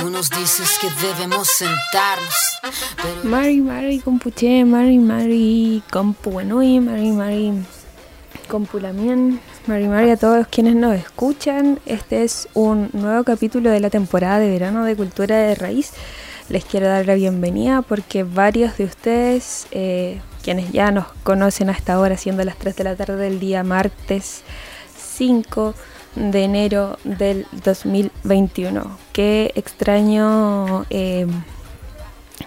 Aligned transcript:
Tú 0.00 0.08
nos 0.08 0.30
dices 0.30 0.78
que 0.80 0.88
debemos 1.06 1.46
sentarnos. 1.46 2.34
Mari, 3.22 3.60
Mari, 3.60 3.98
compuche, 3.98 4.64
Mari, 4.64 4.98
Mari, 4.98 5.82
compuenui, 5.92 6.80
Mari, 6.80 7.10
Mari, 7.10 7.52
compulamien, 8.48 9.38
Mari, 9.66 9.88
Mari, 9.88 10.10
a 10.10 10.16
todos 10.16 10.46
quienes 10.46 10.74
nos 10.76 10.94
escuchan. 10.96 11.80
Este 11.84 12.24
es 12.24 12.48
un 12.54 12.88
nuevo 12.94 13.24
capítulo 13.24 13.68
de 13.68 13.80
la 13.80 13.90
temporada 13.90 14.38
de 14.38 14.48
verano 14.48 14.84
de 14.86 14.96
Cultura 14.96 15.36
de 15.36 15.54
Raíz. 15.54 15.92
Les 16.48 16.64
quiero 16.64 16.88
dar 16.88 17.04
la 17.04 17.14
bienvenida 17.14 17.82
porque 17.82 18.22
varios 18.22 18.78
de 18.78 18.84
ustedes, 18.84 19.66
eh, 19.70 20.22
quienes 20.42 20.72
ya 20.72 20.90
nos 20.92 21.08
conocen 21.24 21.68
hasta 21.68 21.92
ahora, 21.92 22.16
siendo 22.16 22.42
las 22.42 22.56
3 22.56 22.74
de 22.74 22.84
la 22.84 22.96
tarde 22.96 23.16
del 23.16 23.38
día 23.38 23.62
martes 23.64 24.44
5, 24.96 25.74
de 26.14 26.44
enero 26.44 26.98
del 27.04 27.46
2021. 27.64 28.98
Qué 29.12 29.52
extraño 29.54 30.84
eh, 30.90 31.26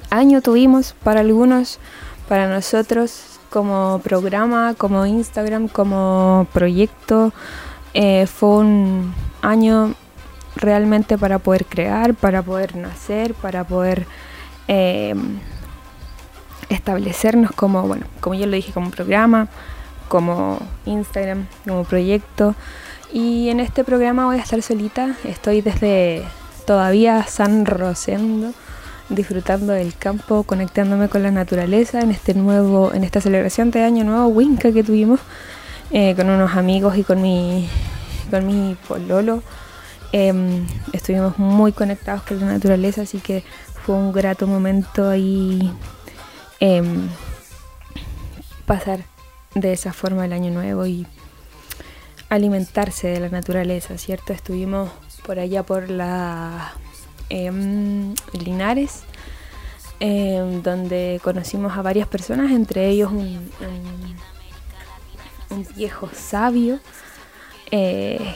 año 0.10 0.42
tuvimos 0.42 0.96
para 1.04 1.22
algunos, 1.22 1.80
para 2.28 2.48
nosotros 2.48 3.40
como 3.50 4.02
programa, 4.04 4.74
como 4.78 5.06
Instagram, 5.06 5.68
como 5.68 6.48
proyecto. 6.54 7.32
Eh, 7.94 8.26
fue 8.26 8.50
un 8.50 9.14
año 9.42 9.94
realmente 10.56 11.18
para 11.18 11.40
poder 11.40 11.66
crear, 11.66 12.16
para 12.16 12.42
poder 12.42 12.76
nacer, 12.76 13.34
para 13.36 13.64
poder 13.64 14.08
eh, 14.68 15.14
establecernos 16.70 17.52
como, 17.52 17.84
bueno, 17.88 18.06
como 18.20 18.36
yo 18.36 18.46
lo 18.48 18.56
dije, 18.56 18.72
como 18.72 18.90
programa, 18.90 19.48
como 20.08 20.60
Instagram, 20.86 21.48
como 21.68 21.84
proyecto. 21.84 22.56
Y 23.14 23.50
en 23.50 23.60
este 23.60 23.84
programa 23.84 24.26
voy 24.26 24.38
a 24.38 24.42
estar 24.42 24.60
solita. 24.64 25.16
Estoy 25.24 25.62
desde 25.62 26.24
todavía 26.66 27.24
San 27.28 27.64
Rosendo, 27.64 28.54
disfrutando 29.08 29.74
del 29.74 29.96
campo, 29.96 30.42
conectándome 30.42 31.10
con 31.10 31.22
la 31.22 31.30
naturaleza 31.30 32.02
en 32.02 32.10
este 32.10 32.34
nuevo, 32.34 32.92
en 32.92 33.04
esta 33.04 33.22
celebración 33.22 33.70
de 33.70 33.84
año 33.84 34.04
nuevo 34.04 34.26
Winca 34.30 34.72
que 34.72 34.84
tuvimos 34.84 35.20
eh, 35.92 36.16
con 36.16 36.28
unos 36.28 36.56
amigos 36.56 36.98
y 36.98 37.04
con 37.04 37.22
mi, 37.22 37.70
con 38.32 38.48
mi 38.48 38.76
pololo. 38.88 39.44
Em, 40.12 40.66
estuvimos 40.92 41.38
muy 41.38 41.72
conectados 41.72 42.24
con 42.24 42.40
la 42.40 42.48
naturaleza, 42.48 43.04
así 43.04 43.20
que 43.20 43.44
fue 43.86 43.94
un 43.94 44.12
grato 44.12 44.48
momento 44.48 45.08
ahí 45.08 45.72
em, 46.60 47.08
pasar 48.66 49.02
de 49.54 49.72
esa 49.72 49.94
forma 49.94 50.26
el 50.26 50.34
año 50.34 50.50
nuevo 50.50 50.88
y 50.88 51.06
alimentarse 52.34 53.10
de 53.10 53.20
la 53.20 53.30
naturaleza, 53.30 53.98
¿cierto? 53.98 54.34
Estuvimos 54.34 54.90
por 55.26 55.40
allá 55.40 55.64
por 55.64 55.90
la 55.90 56.74
em, 57.30 58.16
Linares, 58.34 59.04
em, 60.00 60.64
donde 60.64 61.22
conocimos 61.24 61.78
a 61.78 61.82
varias 61.84 62.08
personas, 62.08 62.52
entre 62.52 62.90
ellos 62.90 63.12
un, 63.12 63.52
viejo 65.76 66.10
sabio. 66.12 66.80
Eh, 67.70 68.36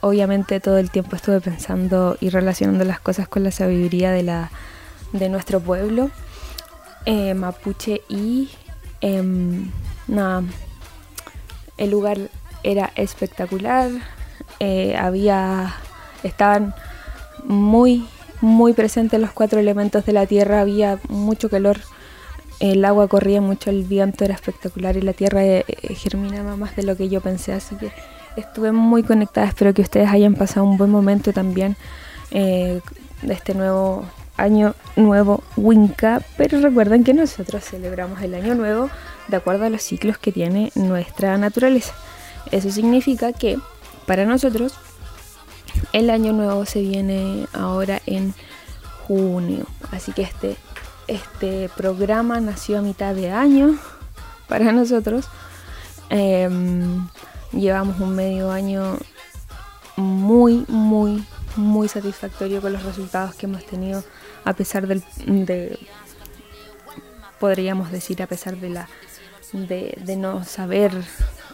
obviamente 0.00 0.58
todo 0.58 0.78
el 0.78 0.90
tiempo 0.90 1.14
estuve 1.14 1.40
pensando 1.40 2.16
y 2.20 2.30
relacionando 2.30 2.84
las 2.84 2.98
cosas 2.98 3.28
con 3.28 3.44
la 3.44 3.52
sabiduría 3.52 4.10
de, 4.10 4.24
la, 4.24 4.50
de 5.12 5.28
nuestro 5.28 5.60
pueblo 5.60 6.10
eh, 7.04 7.34
mapuche 7.34 8.02
y 8.08 8.50
em, 9.00 9.70
nada, 10.08 10.42
el 11.76 11.90
lugar 11.90 12.18
era 12.66 12.92
espectacular. 12.96 13.90
Eh, 14.58 14.96
había. 14.96 15.74
estaban 16.22 16.74
muy, 17.44 18.06
muy 18.40 18.72
presentes 18.72 19.20
los 19.20 19.30
cuatro 19.30 19.60
elementos 19.60 20.04
de 20.04 20.12
la 20.12 20.26
tierra, 20.26 20.60
había 20.60 20.98
mucho 21.08 21.48
calor, 21.48 21.78
el 22.58 22.84
agua 22.84 23.06
corría 23.06 23.40
mucho, 23.40 23.70
el 23.70 23.84
viento 23.84 24.24
era 24.24 24.34
espectacular 24.34 24.96
y 24.96 25.02
la 25.02 25.12
tierra 25.12 25.44
eh, 25.44 25.64
eh, 25.68 25.94
germinaba 25.94 26.56
más 26.56 26.74
de 26.74 26.82
lo 26.82 26.96
que 26.96 27.08
yo 27.08 27.20
pensé, 27.20 27.52
así 27.52 27.76
que 27.76 27.92
estuve 28.36 28.72
muy 28.72 29.04
conectada, 29.04 29.46
espero 29.46 29.72
que 29.72 29.82
ustedes 29.82 30.08
hayan 30.08 30.34
pasado 30.34 30.66
un 30.66 30.76
buen 30.76 30.90
momento 30.90 31.32
también 31.32 31.76
de 32.30 32.82
este 33.28 33.54
nuevo 33.54 34.04
año 34.36 34.74
nuevo 34.96 35.42
Winca, 35.56 36.20
pero 36.36 36.60
recuerden 36.60 37.04
que 37.04 37.14
nosotros 37.14 37.64
celebramos 37.64 38.20
el 38.22 38.34
año 38.34 38.54
nuevo 38.54 38.90
de 39.28 39.36
acuerdo 39.36 39.64
a 39.64 39.70
los 39.70 39.82
ciclos 39.82 40.18
que 40.18 40.32
tiene 40.32 40.72
nuestra 40.74 41.38
naturaleza. 41.38 41.94
Eso 42.50 42.70
significa 42.70 43.32
que 43.32 43.58
para 44.06 44.24
nosotros 44.24 44.74
el 45.92 46.10
año 46.10 46.32
nuevo 46.32 46.64
se 46.64 46.80
viene 46.80 47.46
ahora 47.52 48.00
en 48.06 48.34
junio. 49.06 49.66
Así 49.92 50.12
que 50.12 50.22
este, 50.22 50.56
este 51.08 51.68
programa 51.76 52.40
nació 52.40 52.78
a 52.78 52.82
mitad 52.82 53.14
de 53.14 53.30
año 53.30 53.78
para 54.48 54.72
nosotros. 54.72 55.26
Em, 56.08 57.08
llevamos 57.52 58.00
un 58.00 58.14
medio 58.14 58.50
año 58.50 58.98
muy, 59.96 60.64
muy, 60.68 61.24
muy 61.56 61.88
satisfactorio 61.88 62.60
con 62.60 62.72
los 62.72 62.82
resultados 62.84 63.34
que 63.34 63.46
hemos 63.46 63.64
tenido 63.64 64.04
a 64.44 64.52
pesar 64.52 64.86
del, 64.86 65.02
de, 65.26 65.78
podríamos 67.40 67.90
decir, 67.90 68.22
a 68.22 68.28
pesar 68.28 68.56
de 68.58 68.70
la 68.70 68.88
de, 69.52 69.98
de 70.04 70.16
no 70.16 70.44
saber 70.44 70.92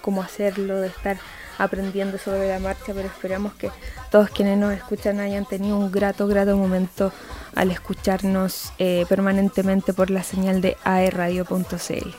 cómo 0.02 0.22
hacerlo, 0.22 0.80
de 0.80 0.88
estar 0.88 1.16
aprendiendo 1.58 2.18
sobre 2.18 2.48
la 2.48 2.58
marcha, 2.58 2.92
pero 2.94 3.06
esperamos 3.06 3.54
que 3.54 3.70
todos 4.10 4.30
quienes 4.30 4.58
nos 4.58 4.72
escuchan 4.72 5.20
hayan 5.20 5.44
tenido 5.44 5.78
un 5.78 5.90
grato, 5.90 6.26
grato 6.26 6.56
momento 6.56 7.12
al 7.54 7.70
escucharnos 7.70 8.72
eh, 8.78 9.06
permanentemente 9.08 9.92
por 9.92 10.10
la 10.10 10.22
señal 10.22 10.60
de 10.60 10.76
aerradio.cl. 10.84 12.10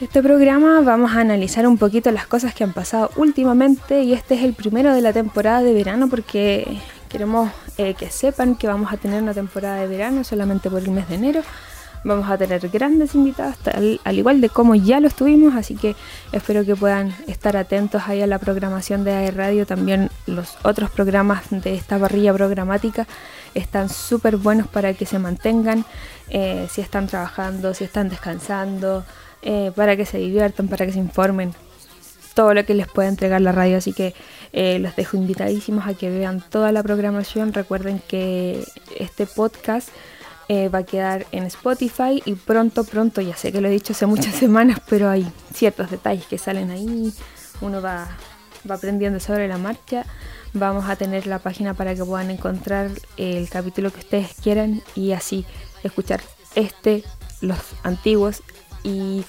Este 0.00 0.20
programa 0.20 0.80
vamos 0.80 1.12
a 1.12 1.20
analizar 1.20 1.64
un 1.66 1.78
poquito 1.78 2.10
las 2.10 2.26
cosas 2.26 2.54
que 2.54 2.64
han 2.64 2.72
pasado 2.72 3.10
últimamente 3.14 4.02
y 4.02 4.14
este 4.14 4.34
es 4.34 4.42
el 4.42 4.52
primero 4.52 4.92
de 4.92 5.00
la 5.00 5.12
temporada 5.12 5.62
de 5.62 5.72
verano 5.72 6.08
porque 6.08 6.80
queremos 7.08 7.52
eh, 7.78 7.94
que 7.94 8.10
sepan 8.10 8.56
que 8.56 8.66
vamos 8.66 8.92
a 8.92 8.96
tener 8.96 9.22
una 9.22 9.32
temporada 9.32 9.76
de 9.76 9.86
verano 9.86 10.24
solamente 10.24 10.68
por 10.70 10.80
el 10.80 10.90
mes 10.90 11.08
de 11.08 11.14
enero 11.14 11.42
Vamos 12.04 12.28
a 12.28 12.36
tener 12.36 12.68
grandes 12.68 13.14
invitados, 13.14 13.56
al, 13.72 14.18
igual 14.18 14.40
de 14.40 14.48
como 14.48 14.74
ya 14.74 14.98
lo 14.98 15.06
estuvimos, 15.06 15.54
así 15.54 15.76
que 15.76 15.94
espero 16.32 16.64
que 16.64 16.74
puedan 16.74 17.14
estar 17.28 17.56
atentos 17.56 18.02
ahí 18.06 18.20
a 18.20 18.26
la 18.26 18.40
programación 18.40 19.04
de 19.04 19.12
AE 19.12 19.30
Radio. 19.30 19.66
También 19.66 20.10
los 20.26 20.56
otros 20.64 20.90
programas 20.90 21.44
de 21.50 21.74
esta 21.74 22.00
parrilla 22.00 22.34
programática 22.34 23.06
están 23.54 23.88
súper 23.88 24.36
buenos 24.36 24.66
para 24.66 24.94
que 24.94 25.06
se 25.06 25.20
mantengan, 25.20 25.84
eh, 26.28 26.66
si 26.68 26.80
están 26.80 27.06
trabajando, 27.06 27.72
si 27.72 27.84
están 27.84 28.08
descansando, 28.08 29.04
eh, 29.42 29.70
para 29.76 29.96
que 29.96 30.04
se 30.04 30.18
diviertan, 30.18 30.66
para 30.66 30.86
que 30.86 30.92
se 30.92 30.98
informen 30.98 31.54
todo 32.34 32.54
lo 32.54 32.64
que 32.64 32.74
les 32.74 32.88
pueda 32.88 33.08
entregar 33.08 33.40
la 33.40 33.52
radio. 33.52 33.76
Así 33.76 33.92
que 33.92 34.14
eh, 34.52 34.80
los 34.80 34.96
dejo 34.96 35.16
invitadísimos 35.16 35.86
a 35.86 35.94
que 35.94 36.10
vean 36.10 36.42
toda 36.50 36.72
la 36.72 36.82
programación. 36.82 37.52
Recuerden 37.52 38.02
que 38.08 38.64
este 38.98 39.26
podcast 39.26 39.88
eh, 40.54 40.68
va 40.68 40.80
a 40.80 40.82
quedar 40.82 41.24
en 41.32 41.44
Spotify 41.44 42.22
y 42.26 42.34
pronto, 42.34 42.84
pronto, 42.84 43.22
ya 43.22 43.34
sé 43.34 43.52
que 43.52 43.62
lo 43.62 43.68
he 43.68 43.70
dicho 43.70 43.94
hace 43.94 44.04
muchas 44.04 44.34
semanas, 44.44 44.82
pero 44.86 45.08
hay 45.08 45.26
ciertos 45.54 45.90
detalles 45.90 46.26
que 46.26 46.36
salen 46.36 46.70
ahí, 46.70 47.10
uno 47.62 47.80
va, 47.80 48.06
va 48.70 48.74
aprendiendo 48.74 49.18
sobre 49.18 49.48
la 49.48 49.56
marcha. 49.56 50.04
Vamos 50.52 50.90
a 50.90 50.96
tener 50.96 51.26
la 51.26 51.38
página 51.38 51.72
para 51.72 51.94
que 51.94 52.04
puedan 52.04 52.30
encontrar 52.30 52.90
el 53.16 53.48
capítulo 53.48 53.90
que 53.90 54.00
ustedes 54.00 54.34
quieran 54.42 54.82
y 54.94 55.12
así 55.12 55.46
escuchar 55.84 56.20
este, 56.54 57.02
los 57.40 57.58
antiguos 57.82 58.42
y 58.82 59.24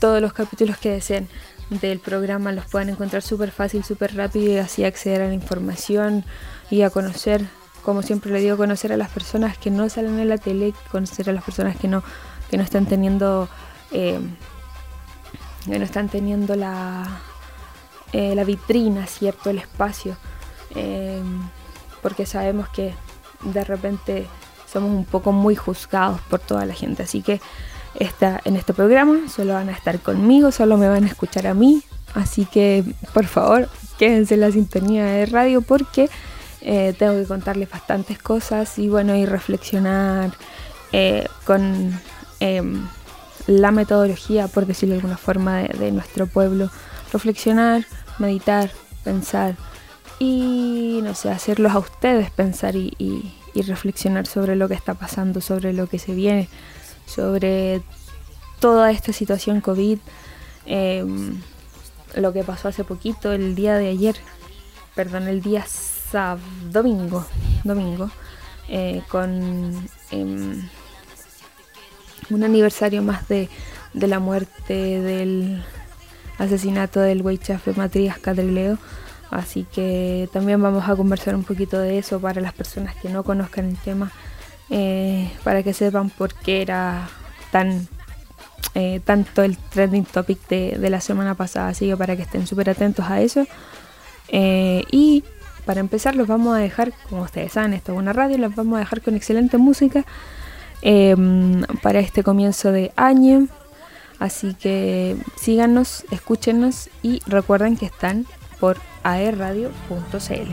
todos 0.00 0.22
los 0.22 0.32
capítulos 0.32 0.78
que 0.78 0.88
deseen 0.88 1.28
del 1.68 1.98
programa 1.98 2.50
los 2.50 2.64
puedan 2.64 2.88
encontrar 2.88 3.20
súper 3.20 3.50
fácil, 3.50 3.84
súper 3.84 4.16
rápido 4.16 4.54
y 4.54 4.56
así 4.56 4.84
acceder 4.84 5.20
a 5.20 5.28
la 5.28 5.34
información 5.34 6.24
y 6.70 6.80
a 6.80 6.88
conocer 6.88 7.44
como 7.82 8.02
siempre 8.02 8.32
le 8.32 8.40
digo, 8.40 8.56
conocer 8.56 8.92
a 8.92 8.96
las 8.96 9.10
personas 9.10 9.58
que 9.58 9.70
no 9.70 9.88
salen 9.88 10.18
en 10.18 10.28
la 10.28 10.38
tele, 10.38 10.72
conocer 10.90 11.28
a 11.28 11.32
las 11.32 11.44
personas 11.44 11.76
que 11.76 11.88
no, 11.88 12.02
que 12.50 12.56
no 12.56 12.62
están 12.62 12.86
teniendo, 12.86 13.48
eh, 13.90 14.20
que 15.64 15.78
no 15.78 15.84
están 15.84 16.08
teniendo 16.08 16.54
la, 16.56 17.20
eh, 18.12 18.34
la 18.34 18.44
vitrina, 18.44 19.06
¿cierto? 19.06 19.50
El 19.50 19.58
espacio. 19.58 20.16
Eh, 20.74 21.22
porque 22.02 22.26
sabemos 22.26 22.68
que 22.68 22.94
de 23.42 23.64
repente 23.64 24.26
somos 24.70 24.90
un 24.90 25.04
poco 25.04 25.32
muy 25.32 25.56
juzgados 25.56 26.20
por 26.22 26.40
toda 26.40 26.64
la 26.66 26.74
gente. 26.74 27.02
Así 27.02 27.22
que 27.22 27.40
esta, 27.98 28.40
en 28.44 28.56
este 28.56 28.72
programa 28.72 29.28
solo 29.28 29.54
van 29.54 29.68
a 29.68 29.72
estar 29.72 29.98
conmigo, 30.00 30.50
solo 30.50 30.76
me 30.76 30.88
van 30.88 31.04
a 31.04 31.08
escuchar 31.08 31.46
a 31.46 31.54
mí. 31.54 31.82
Así 32.14 32.44
que 32.44 32.84
por 33.12 33.26
favor, 33.26 33.68
quédense 33.98 34.34
en 34.34 34.40
la 34.40 34.50
sintonía 34.50 35.04
de 35.04 35.26
radio 35.26 35.62
porque 35.62 36.10
eh, 36.62 36.94
tengo 36.98 37.14
que 37.14 37.26
contarles 37.26 37.68
bastantes 37.68 38.18
cosas 38.18 38.78
y 38.78 38.88
bueno, 38.88 39.14
y 39.16 39.26
reflexionar 39.26 40.32
eh, 40.92 41.26
con 41.44 42.00
em, 42.40 42.86
la 43.46 43.70
metodología, 43.72 44.48
por 44.48 44.66
decirlo 44.66 44.94
de 44.94 45.00
alguna 45.00 45.16
forma, 45.16 45.62
de, 45.62 45.90
nuestro 45.90 46.26
pueblo. 46.26 46.70
Reflexionar, 47.12 47.84
meditar, 48.18 48.70
pensar 49.04 49.56
y 50.18 51.00
no 51.02 51.14
sé, 51.14 51.30
hacerlos 51.30 51.72
a 51.72 51.78
ustedes 51.78 52.30
pensar 52.30 52.76
y, 52.76 52.94
y 53.54 53.62
reflexionar 53.62 54.26
sobre 54.26 54.56
lo 54.56 54.68
que 54.68 54.74
está 54.74 54.94
pasando, 54.94 55.40
sobre 55.40 55.72
lo 55.72 55.88
que 55.88 55.98
se 55.98 56.14
viene, 56.14 56.48
sobre 57.06 57.82
toda 58.60 58.90
esta 58.90 59.12
situación 59.12 59.60
COVID, 59.60 59.98
em, 60.66 61.40
lo 62.14 62.32
que 62.32 62.44
pasó 62.44 62.68
hace 62.68 62.84
poquito, 62.84 63.32
el 63.32 63.54
día 63.54 63.76
de 63.76 63.88
ayer, 63.88 64.16
perdón, 64.94 65.28
el 65.28 65.42
día 65.42 65.64
domingo, 66.70 67.24
domingo, 67.64 68.10
eh, 68.68 69.02
con 69.08 69.88
em, 70.10 70.62
un 72.30 72.44
aniversario 72.44 73.02
más 73.02 73.28
de, 73.28 73.48
de, 73.94 74.06
la 74.06 74.18
muerte 74.18 74.74
del 74.74 75.62
asesinato 76.38 77.00
del 77.00 77.22
Weichafe 77.22 77.72
Matías 77.72 78.18
Cadrileo. 78.18 78.78
Así 79.30 79.64
que 79.72 80.28
también 80.32 80.60
vamos 80.60 80.86
a 80.88 80.94
conversar 80.94 81.34
un 81.34 81.44
poquito 81.44 81.78
de 81.78 81.98
eso 81.98 82.20
para 82.20 82.40
las 82.42 82.52
personas 82.52 82.94
que 82.96 83.08
no 83.08 83.22
conozcan 83.22 83.70
el 83.70 83.78
tema, 83.78 84.12
eh, 84.68 85.30
para 85.42 85.62
que 85.62 85.72
sepan 85.72 86.10
por 86.10 86.34
qué 86.34 86.60
era 86.60 87.08
tan 87.50 87.88
eh, 88.74 89.00
tanto 89.04 89.42
el 89.42 89.56
trending 89.56 90.04
topic 90.04 90.46
de, 90.48 90.90
la 90.90 91.00
semana 91.00 91.34
pasada, 91.34 91.68
así 91.68 91.86
que 91.88 91.96
para 91.96 92.16
que 92.16 92.22
estén 92.22 92.46
súper 92.46 92.68
atentos 92.68 93.06
a 93.06 93.22
eso. 93.22 93.46
Y 94.30 95.24
para 95.64 95.80
empezar 95.80 96.14
los 96.16 96.26
vamos 96.26 96.56
a 96.56 96.58
dejar, 96.58 96.92
como 97.08 97.22
ustedes 97.22 97.52
saben, 97.52 97.72
esto 97.74 97.92
es 97.92 97.98
una 97.98 98.12
radio, 98.12 98.38
los 98.38 98.54
vamos 98.54 98.76
a 98.76 98.80
dejar 98.80 99.00
con 99.02 99.14
excelente 99.14 99.58
música 99.58 100.04
para 101.82 102.00
este 102.00 102.22
comienzo 102.22 102.72
de 102.72 102.92
año. 102.96 103.46
Así 104.18 104.54
que 104.54 105.16
síganos, 105.36 106.04
escúchenos 106.10 106.88
y 107.02 107.20
recuerden 107.26 107.76
que 107.76 107.86
están 107.86 108.26
por 108.60 108.76
aerradio.cl. 109.02 110.50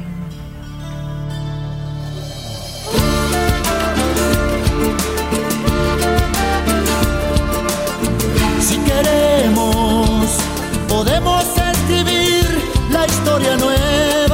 Si 8.60 8.78
queremos, 8.80 10.38
podemos 10.88 11.46
escribir 11.58 12.46
la 12.92 13.06
historia 13.06 13.56
nueva. 13.58 14.29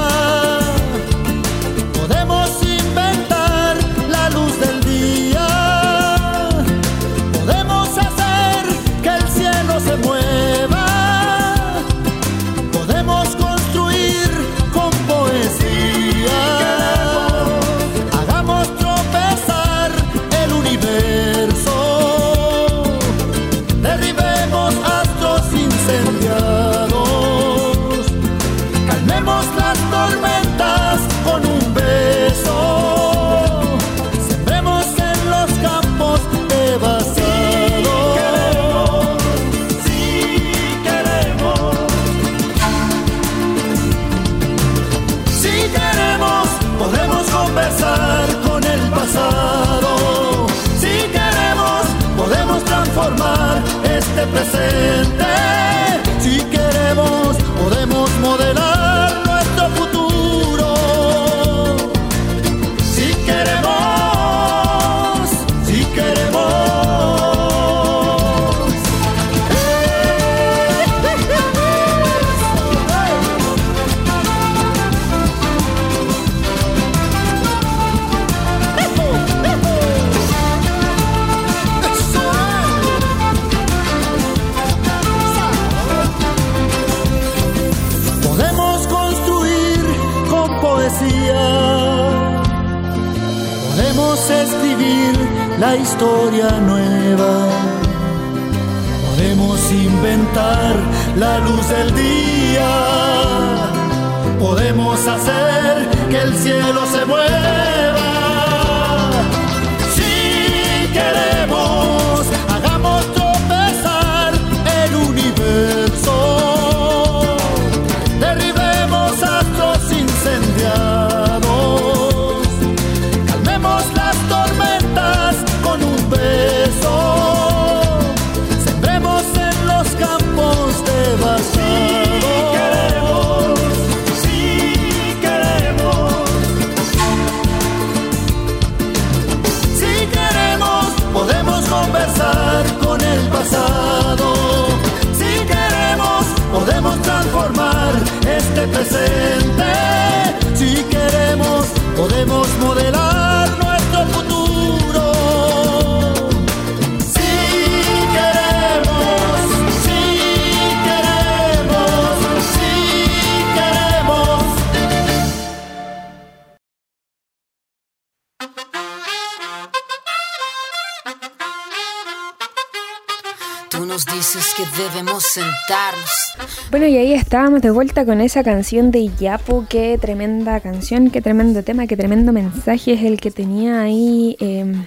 Bueno, 176.78 176.88
y 176.88 176.98
ahí 176.98 177.14
estábamos 177.14 177.62
de 177.62 177.72
vuelta 177.72 178.06
con 178.06 178.20
esa 178.20 178.44
canción 178.44 178.92
de 178.92 179.08
Yapo. 179.08 179.66
Qué 179.70 179.98
tremenda 179.98 180.60
canción, 180.60 181.10
qué 181.10 181.22
tremendo 181.22 181.64
tema, 181.64 181.88
qué 181.88 181.96
tremendo 181.96 182.34
mensaje 182.34 182.96
es 182.96 183.04
el 183.04 183.22
que 183.22 183.32
tenía 183.32 183.80
ahí 183.80 184.36
em, 184.42 184.84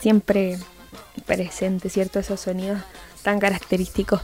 siempre 0.00 0.56
presente, 1.26 1.90
¿cierto? 1.90 2.18
Esos 2.18 2.40
sonidos 2.40 2.80
tan 3.22 3.40
característicos 3.40 4.22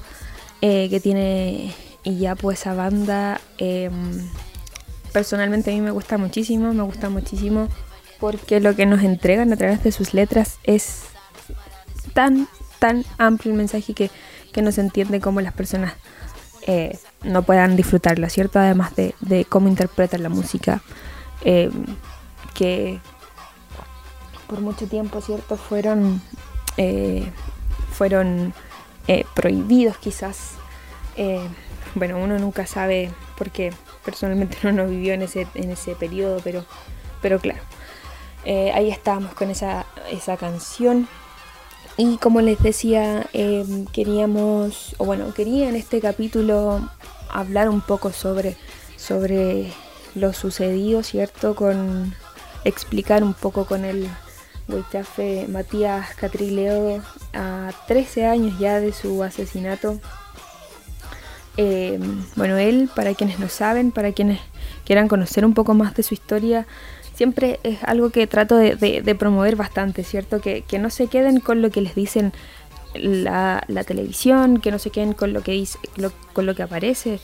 eh, 0.63 0.89
que 0.89 0.99
tiene 0.99 1.75
Yapo, 2.07 2.51
esa 2.51 2.73
banda. 2.73 3.39
Em, 3.59 4.27
personalmente 5.13 5.73
a 5.73 5.75
mí 5.75 5.83
me 5.83 5.91
gusta 5.91 6.17
muchísimo, 6.17 6.73
me 6.73 6.85
gusta 6.85 7.11
muchísimo 7.11 7.69
porque 8.19 8.61
lo 8.61 8.75
que 8.75 8.87
nos 8.87 9.03
entregan 9.03 9.53
a 9.53 9.57
través 9.59 9.85
de 9.85 9.93
sus 9.93 10.15
letras 10.15 10.57
es 10.65 11.03
tan, 12.15 12.49
tan 12.79 13.05
amplio 13.19 13.53
el 13.53 13.59
mensaje 13.59 13.93
que, 13.93 14.11
que 14.53 14.63
no 14.63 14.73
se 14.73 14.81
entiende 14.81 15.21
cómo 15.21 15.43
las 15.43 15.53
personas 15.53 15.93
eh, 16.67 16.99
no 17.25 17.43
puedan 17.43 17.77
disfrutarla, 17.77 18.29
¿cierto? 18.29 18.59
Además 18.59 18.93
de, 18.95 19.47
cómo 19.49 19.69
interpretan 19.69 20.23
la 20.23 20.29
música, 20.29 20.81
eh, 21.45 21.71
que 22.55 23.01
por 24.47 24.61
mucho 24.61 24.87
tiempo, 24.87 25.21
¿cierto? 25.21 25.57
Fueron, 25.57 26.23
eh, 26.77 27.31
fueron 27.93 28.55
prohibidos 29.35 29.99
quizás, 29.99 30.53
bueno, 31.95 32.19
uno 32.19 32.39
nunca 32.39 32.67
sabe 32.67 33.11
porque 33.37 33.73
personalmente 34.05 34.57
no 34.63 34.73
nos 34.73 34.91
vivió 34.91 35.15
en 35.15 35.23
ese, 35.23 35.47
en 35.55 35.71
ese 35.71 35.97
periodo, 35.97 36.41
pero, 36.45 36.65
pero 37.21 37.41
claro, 37.41 37.61
ahí 38.45 38.91
estábamos 38.91 39.35
con 39.35 39.51
esa, 39.51 39.87
esa 40.11 40.37
canción. 40.37 41.09
Y 41.97 42.17
como 42.17 42.41
les 42.41 42.59
decía, 42.63 43.27
em, 43.33 43.87
queríamos, 43.87 44.95
o 44.99 45.05
bueno, 45.05 45.35
quería 45.35 45.69
en 45.69 45.77
este 45.77 46.01
capítulo 46.01 46.81
hablar 47.31 47.69
un 47.69 47.81
poco 47.83 48.13
sobre, 48.13 48.57
sobre 48.97 49.73
lo 50.15 50.33
sucedido, 50.33 51.03
¿cierto? 51.03 51.55
Con 51.55 52.15
explicar 52.65 53.23
un 53.23 53.35
poco 53.35 53.67
con 53.67 53.85
el 53.85 54.09
Huichafe 54.69 55.47
Matías 55.49 56.15
Catrileo 56.15 57.03
a 57.35 57.73
13 57.89 58.27
años 58.27 58.59
ya 58.59 58.81
de 58.81 58.93
su 58.93 59.23
asesinato. 59.23 60.01
Em, 61.59 62.25
bueno, 62.37 62.57
él, 62.57 62.89
para 62.95 63.15
quienes 63.15 63.39
no 63.39 63.49
saben, 63.49 63.91
para 63.91 64.13
quienes 64.13 64.41
quieran 64.87 65.09
conocer 65.09 65.45
un 65.45 65.53
poco 65.53 65.75
más 65.75 65.95
de 65.95 66.03
su 66.03 66.15
historia, 66.15 66.67
siempre 67.15 67.61
es 67.63 67.83
algo 67.85 68.11
que 68.11 68.27
trato 68.27 68.57
de, 68.57 69.17
promover 69.19 69.57
bastante, 69.57 70.05
¿cierto? 70.05 70.41
Que, 70.41 70.65
no 70.79 70.91
se 70.91 71.07
queden 71.07 71.41
con 71.41 71.63
lo 71.63 71.71
que 71.71 71.81
les 71.81 71.95
dicen 71.95 72.33
la, 72.95 73.65
televisión, 73.87 74.61
que 74.61 74.71
no 74.71 74.79
se 74.79 74.91
queden 74.91 75.13
con 75.13 75.33
lo 75.33 75.43
que, 75.43 75.53
dice, 75.53 75.79
con 76.33 76.47
lo 76.47 76.55
que 76.55 76.63
aparece 76.63 77.21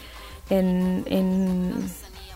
en, 0.51 1.05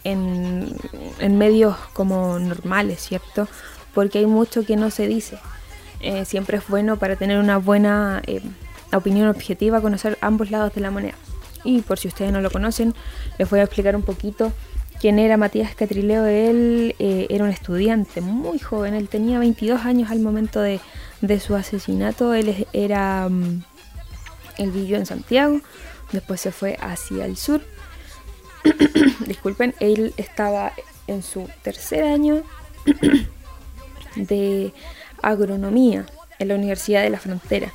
en, 0.04 1.38
medios 1.38 1.76
como 1.92 2.38
normales, 2.38 3.00
¿cierto? 3.00 3.48
Porque 3.94 4.18
hay 4.18 4.26
mucho 4.26 4.64
que 4.64 4.76
no 4.76 4.90
se 4.90 5.06
dice. 5.06 5.38
Eh, 6.00 6.24
siempre 6.24 6.58
es 6.58 6.66
bueno 6.66 6.96
para 6.96 7.16
tener 7.16 7.38
una 7.38 7.58
buena 7.58 8.22
eh, 8.26 8.42
opinión 8.92 9.28
objetiva 9.28 9.80
conocer 9.80 10.18
ambos 10.20 10.50
lados 10.50 10.74
de 10.74 10.80
la 10.80 10.90
moneda. 10.90 11.14
Y 11.64 11.82
por 11.82 11.98
si 11.98 12.08
ustedes 12.08 12.32
no 12.32 12.40
lo 12.40 12.50
conocen, 12.50 12.94
les 13.38 13.48
voy 13.48 13.60
a 13.60 13.64
explicar 13.64 13.94
un 13.94 14.02
poquito 14.02 14.52
quién 15.02 15.18
era 15.18 15.36
Matías 15.36 15.74
Catrileo. 15.74 16.26
Él 16.26 16.94
eh, 17.00 17.26
era 17.28 17.42
un 17.42 17.50
estudiante 17.50 18.20
muy 18.20 18.60
joven, 18.60 18.94
él 18.94 19.08
tenía 19.08 19.40
22 19.40 19.84
años 19.84 20.12
al 20.12 20.20
momento 20.20 20.60
de, 20.60 20.80
su 21.40 21.56
asesinato. 21.56 22.32
Él 22.34 22.68
era. 22.72 23.28
Mm, 23.28 23.64
él 24.58 24.70
vivió 24.70 24.98
en 24.98 25.06
Santiago, 25.06 25.60
después 26.12 26.40
se 26.40 26.52
fue 26.52 26.78
hacia 26.80 27.24
el 27.24 27.36
sur. 27.36 27.62
Disculpen, 29.26 29.74
él 29.80 30.14
estaba 30.16 30.72
en 31.08 31.24
su 31.24 31.48
tercer 31.62 32.04
año 32.04 32.44
de 34.14 34.72
agronomía 35.20 36.06
en 36.38 36.46
la 36.46 36.54
Universidad 36.54 37.02
de 37.02 37.10
la 37.10 37.18
Frontera. 37.18 37.72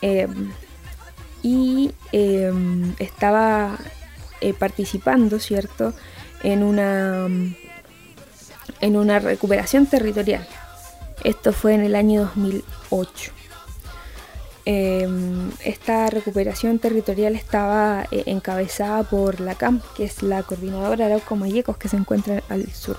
Em, 0.00 0.50
y 1.44 1.92
em, 2.10 2.94
estaba 2.98 3.78
eh, 4.40 4.54
participando, 4.54 5.38
¿cierto?, 5.38 5.94
en 6.42 6.62
una, 6.62 7.28
en 8.80 8.96
una 8.96 9.18
recuperación 9.18 9.86
territorial. 9.86 10.46
Esto 11.24 11.52
fue 11.52 11.74
en 11.74 11.82
el 11.82 11.94
año 11.94 12.22
2008. 12.22 13.32
Em, 14.64 15.50
esta 15.64 16.08
recuperación 16.08 16.78
territorial 16.78 17.34
estaba 17.34 18.06
eh, 18.12 18.24
encabezada 18.26 19.02
por 19.02 19.40
la 19.40 19.56
CAM, 19.56 19.80
que 19.96 20.04
es 20.04 20.22
la 20.22 20.42
coordinadora 20.44 21.06
Arauco 21.06 21.34
Mayecos, 21.34 21.76
que 21.76 21.88
se 21.88 21.96
encuentra 21.96 22.42
al 22.48 22.70
sur. 22.72 22.96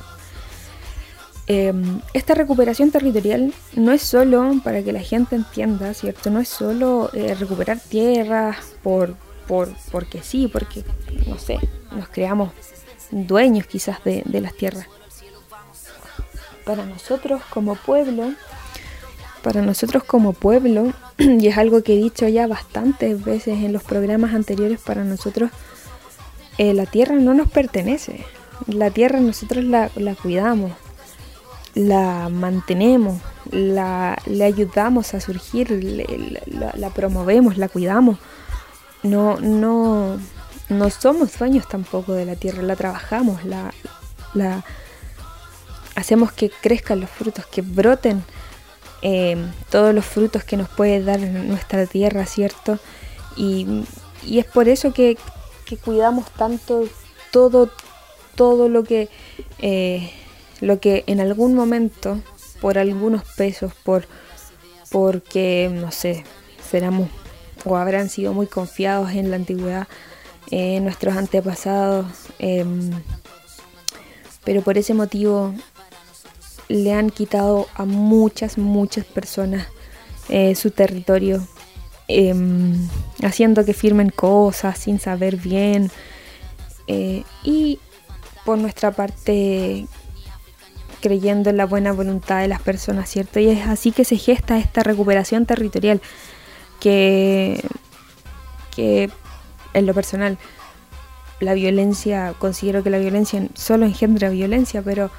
Em, 1.47 2.01
esta 2.13 2.33
recuperación 2.33 2.91
territorial 2.91 3.53
no 3.75 3.91
es 3.91 4.01
solo, 4.01 4.53
para 4.63 4.83
que 4.83 4.93
la 4.93 5.01
gente 5.01 5.35
entienda, 5.35 5.93
¿cierto? 5.93 6.29
No 6.29 6.39
es 6.39 6.49
solo 6.49 7.09
eh, 7.13 7.33
recuperar 7.35 7.79
tierras 7.79 8.57
por, 8.81 9.15
por, 9.47 9.69
porque 9.91 10.21
sí, 10.21 10.47
porque, 10.47 10.83
no 11.27 11.37
sé, 11.37 11.59
nos 11.91 12.09
creamos 12.09 12.51
dueños 13.13 13.67
quizás 13.67 14.03
de, 14.03 14.23
las 14.25 14.53
tierras. 14.53 14.87
Para 16.65 16.85
nosotros 16.85 17.41
como 17.49 17.75
pueblo, 17.75 18.33
para 19.41 19.61
nosotros 19.61 20.03
como 20.03 20.33
pueblo, 20.33 20.93
y 21.17 21.47
es 21.47 21.57
algo 21.57 21.83
que 21.83 21.93
he 21.93 21.97
dicho 21.97 22.27
ya 22.27 22.47
bastantes 22.47 23.23
veces 23.23 23.63
en 23.63 23.73
los 23.73 23.83
programas 23.83 24.33
anteriores, 24.33 24.79
para 24.79 25.03
nosotros 25.03 25.51
eh, 26.57 26.73
la 26.73 26.85
tierra 26.85 27.15
no 27.15 27.33
nos 27.33 27.49
pertenece. 27.49 28.25
La 28.67 28.91
tierra 28.91 29.19
nosotros 29.19 29.63
la, 29.65 29.89
cuidamos, 30.21 30.71
la 31.73 32.29
mantenemos, 32.29 33.19
la, 33.51 34.17
le 34.25 34.45
ayudamos 34.45 35.13
a 35.13 35.19
surgir, 35.19 35.71
la, 35.71 36.71
la, 36.75 36.89
promovemos, 36.91 37.57
la 37.57 37.67
cuidamos. 37.67 38.19
No, 39.01 39.37
no, 39.41 40.17
no 40.73 40.89
somos 40.89 41.37
dueños 41.37 41.67
tampoco 41.67 42.13
de 42.13 42.25
la 42.25 42.35
tierra, 42.35 42.61
la 42.61 42.75
trabajamos, 42.75 43.41
la, 43.45 44.63
hacemos 45.95 46.31
que 46.31 46.49
crezcan 46.49 46.99
los 46.99 47.09
frutos, 47.09 47.45
que 47.45 47.61
broten 47.61 48.23
eh, 49.01 49.37
todos 49.69 49.93
los 49.93 50.05
frutos 50.05 50.43
que 50.43 50.57
nos 50.57 50.69
puede 50.69 51.03
dar 51.03 51.19
nuestra 51.19 51.85
tierra, 51.85 52.25
¿cierto? 52.25 52.79
Y, 53.35 53.85
es 54.25 54.45
por 54.45 54.67
eso 54.67 54.93
que, 54.93 55.17
cuidamos 55.83 56.29
tanto 56.31 56.87
todo, 57.31 57.69
todo 58.35 58.69
lo 58.69 58.83
que, 58.83 59.09
eh, 59.57 60.11
lo 60.61 60.79
que 60.79 61.03
en 61.07 61.19
algún 61.19 61.55
momento, 61.55 62.21
por 62.61 62.77
algunos 62.77 63.23
pesos, 63.35 63.73
por 63.83 64.05
porque, 64.93 65.71
no 65.73 65.91
sé, 65.91 66.23
seramos 66.69 67.09
o 67.65 67.77
habrán 67.77 68.09
sido 68.09 68.31
muy 68.31 68.45
confiados 68.45 69.11
en 69.13 69.31
la 69.31 69.37
antigüedad, 69.37 69.87
eh, 70.51 70.79
nuestros 70.79 71.15
antepasados, 71.15 72.05
em, 72.39 72.91
pero 74.43 74.61
por 74.61 74.77
ese 74.77 74.93
motivo 74.93 75.53
le 76.67 76.93
han 76.93 77.09
quitado 77.09 77.67
a 77.75 77.85
muchas, 77.85 78.57
muchas 78.57 79.05
personas 79.05 79.67
eh, 80.29 80.55
su 80.55 80.71
territorio, 80.71 81.45
em, 82.07 82.87
haciendo 83.23 83.65
que 83.65 83.73
firmen 83.73 84.09
cosas 84.09 84.77
sin 84.77 84.99
saber 84.99 85.37
bien. 85.37 85.91
Eh, 86.87 87.23
y 87.43 87.79
por 88.45 88.57
nuestra 88.57 88.91
parte 88.91 89.87
creyendo 91.01 91.49
en 91.49 91.57
la 91.57 91.65
buena 91.65 91.91
voluntad 91.91 92.41
de 92.41 92.47
las 92.47 92.61
personas, 92.61 93.09
¿cierto? 93.09 93.39
Y 93.39 93.49
es 93.49 93.67
así 93.67 93.91
que 93.91 94.05
se 94.05 94.15
gesta 94.17 94.57
esta 94.57 94.83
recuperación 94.83 95.45
territorial 95.45 96.01
que, 96.79 97.61
que 98.73 99.09
en 99.73 99.85
lo 99.85 99.93
personal, 99.93 100.37
la 101.39 101.53
violencia, 101.53 102.33
considero 102.39 102.83
que 102.83 102.89
la 102.89 102.97
violencia 102.99 103.47
solo 103.53 103.85
engendra 103.85 104.29
violencia, 104.29 104.81
pero 104.81 105.11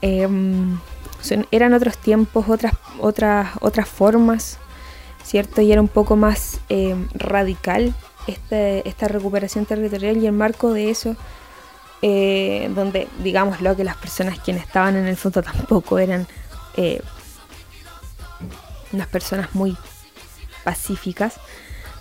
em, 0.00 0.78
eran 1.50 1.74
otros 1.74 1.98
tiempos, 1.98 2.48
otras, 2.48 2.74
otras, 2.98 3.50
otras 3.60 3.88
formas, 3.88 4.58
¿cierto? 5.24 5.60
Y 5.60 5.72
era 5.72 5.80
un 5.80 5.88
poco 5.88 6.16
más 6.16 6.60
em, 6.68 7.08
radical 7.14 7.94
este, 8.26 8.88
esta 8.88 9.08
recuperación 9.08 9.66
territorial 9.66 10.16
y 10.18 10.26
el 10.26 10.32
marco 10.32 10.72
de 10.72 10.90
eso, 10.90 11.16
eh, 12.02 12.70
donde, 12.74 13.08
digámoslo, 13.22 13.76
que 13.76 13.84
las 13.84 13.96
personas 13.96 14.38
quienes 14.40 14.64
estaban 14.64 14.96
en 14.96 15.06
el 15.06 15.16
fondo 15.16 15.42
tampoco 15.42 15.98
eran 15.98 16.26
eh, 16.76 17.02
unas 18.92 19.08
personas 19.08 19.54
muy 19.54 19.76
pacíficas, 20.64 21.40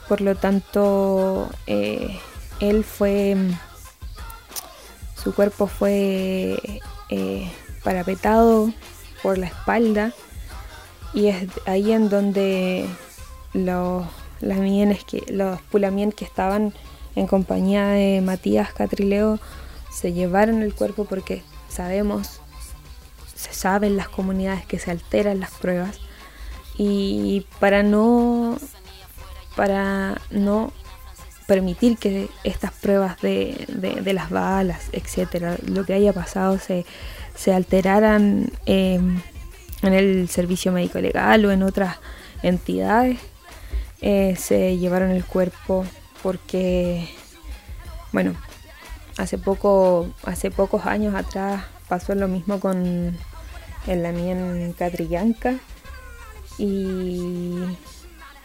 por 0.09 0.21
lo 0.21 0.35
tanto, 0.35 1.49
eh, 1.67 2.19
él 2.59 2.83
fue, 2.83 3.37
su 5.15 5.35
cuerpo 5.35 5.67
fue 5.67 6.59
eh, 7.09 7.51
parapetado 7.83 8.73
por 9.21 9.37
la 9.37 9.45
espalda 9.45 10.11
y 11.13 11.27
es 11.27 11.47
ahí 11.67 11.91
en 11.91 12.09
donde 12.09 12.87
los 13.53 14.05
lamienes 14.41 15.03
que 15.03 15.23
los 15.31 15.61
pulamien 15.63 16.11
que 16.11 16.25
estaban 16.25 16.73
en 17.15 17.27
compañía 17.27 17.89
de 17.89 18.21
Matías 18.21 18.73
Catrileo 18.73 19.39
se 19.91 20.13
llevaron 20.13 20.63
el 20.63 20.73
cuerpo 20.73 21.05
porque 21.05 21.43
sabemos 21.67 22.41
se 23.35 23.53
sabe 23.53 23.87
en 23.87 23.95
las 23.95 24.09
comunidades 24.09 24.65
que 24.65 24.79
se 24.79 24.91
alteran 24.91 25.39
las 25.39 25.51
pruebas. 25.51 25.99
Y 26.77 27.45
para 27.59 27.83
no 27.83 28.57
para 29.59 30.21
no 30.31 30.71
permitir 31.45 31.97
que 31.97 32.29
estas 32.45 32.71
pruebas 32.71 33.19
de, 33.21 33.67
las 34.13 34.29
balas, 34.29 34.87
etcétera, 34.93 35.57
lo 35.67 35.83
que 35.85 35.93
haya 35.93 36.13
pasado 36.13 36.57
se, 36.59 36.85
alteraran 37.53 38.53
em, 38.65 39.21
en 39.81 39.93
el 39.93 40.29
servicio 40.29 40.71
médico 40.71 40.99
legal 40.99 41.43
o 41.43 41.51
en 41.51 41.63
otras 41.63 41.97
entidades, 42.41 43.19
eh, 43.99 44.37
se 44.37 44.77
llevaron 44.77 45.11
el 45.11 45.25
cuerpo 45.25 45.85
porque, 46.23 47.09
bueno, 48.13 48.35
hace 49.17 49.37
poco, 49.37 50.07
hace 50.23 50.51
pocos 50.51 50.85
años 50.85 51.15
atrás 51.15 51.65
pasó 51.89 52.15
lo 52.15 52.29
mismo 52.29 52.61
con 52.61 53.17
el 53.87 54.03
Lamien 54.03 54.73
Catrillanca 54.77 55.55
y 56.57 57.57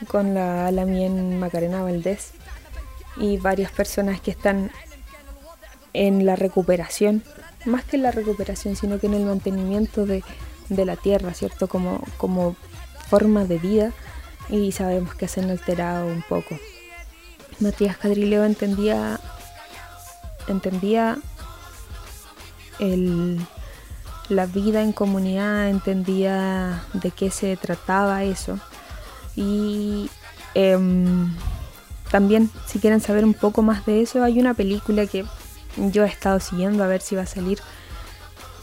con 0.05 0.35
la 0.35 0.71
Lamien 0.71 1.39
Macarena 1.39 1.83
Valdés. 1.83 2.33
y 3.17 3.37
varias 3.39 3.71
personas 3.71 4.21
que 4.21 4.33
están 4.33 4.73
en 5.93 6.27
la 6.27 6.35
recuperación, 6.35 7.23
más 7.65 7.85
que 7.85 7.97
en 7.97 8.03
la 8.03 8.11
recuperación, 8.11 8.75
sino 8.75 8.99
que 8.99 9.07
en 9.07 9.15
el 9.15 9.25
mantenimiento 9.25 10.05
de, 10.05 10.25
de 10.69 10.85
la 10.85 10.97
tierra, 10.97 11.33
¿cierto? 11.33 11.69
Como, 11.69 12.03
como 12.17 12.57
forma 13.09 13.45
de 13.45 13.59
vida 13.59 13.93
y 14.49 14.73
sabemos 14.73 15.15
que 15.15 15.29
se 15.29 15.41
han 15.41 15.51
alterado 15.51 16.07
un 16.07 16.23
poco. 16.23 16.59
Matías 17.61 17.97
Cadrileo 17.97 18.45
entendía 18.45 19.21
entendía 20.49 21.19
el, 22.79 23.41
la 24.29 24.47
vida 24.47 24.83
en 24.83 24.93
comunidad, 24.93 25.69
entendía 25.69 26.85
de 26.93 27.11
qué 27.11 27.31
se 27.31 27.57
trataba 27.57 28.25
eso. 28.25 28.59
Y 29.37 30.11
em, 30.55 31.35
también, 32.11 32.51
si 32.67 32.79
quieren 32.79 33.01
saber 33.01 33.25
un 33.25 33.35
poco 33.35 33.63
más 33.63 33.85
de 33.87 34.03
eso, 34.03 34.23
hay 34.23 34.39
una 34.39 34.55
película 34.55 35.07
que 35.07 35.25
yo 35.77 36.05
he 36.05 36.09
estado 36.09 36.41
siguiendo 36.41 36.85
a 36.85 36.87
ver 36.87 37.01
si 37.01 37.17
va 37.17 37.23
a 37.23 37.27
salir. 37.27 37.59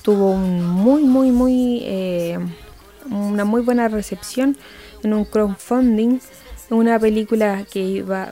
Tuvo 0.01 0.31
un 0.31 0.65
muy, 0.65 1.03
muy, 1.03 1.31
muy, 1.31 1.81
eh, 1.83 2.39
una 3.09 3.45
muy 3.45 3.61
buena 3.61 3.87
recepción 3.87 4.57
en 5.03 5.13
un 5.13 5.25
crowdfunding. 5.25 6.19
Una 6.69 6.97
película 6.97 7.65
que 7.69 7.81
iba 7.81 8.31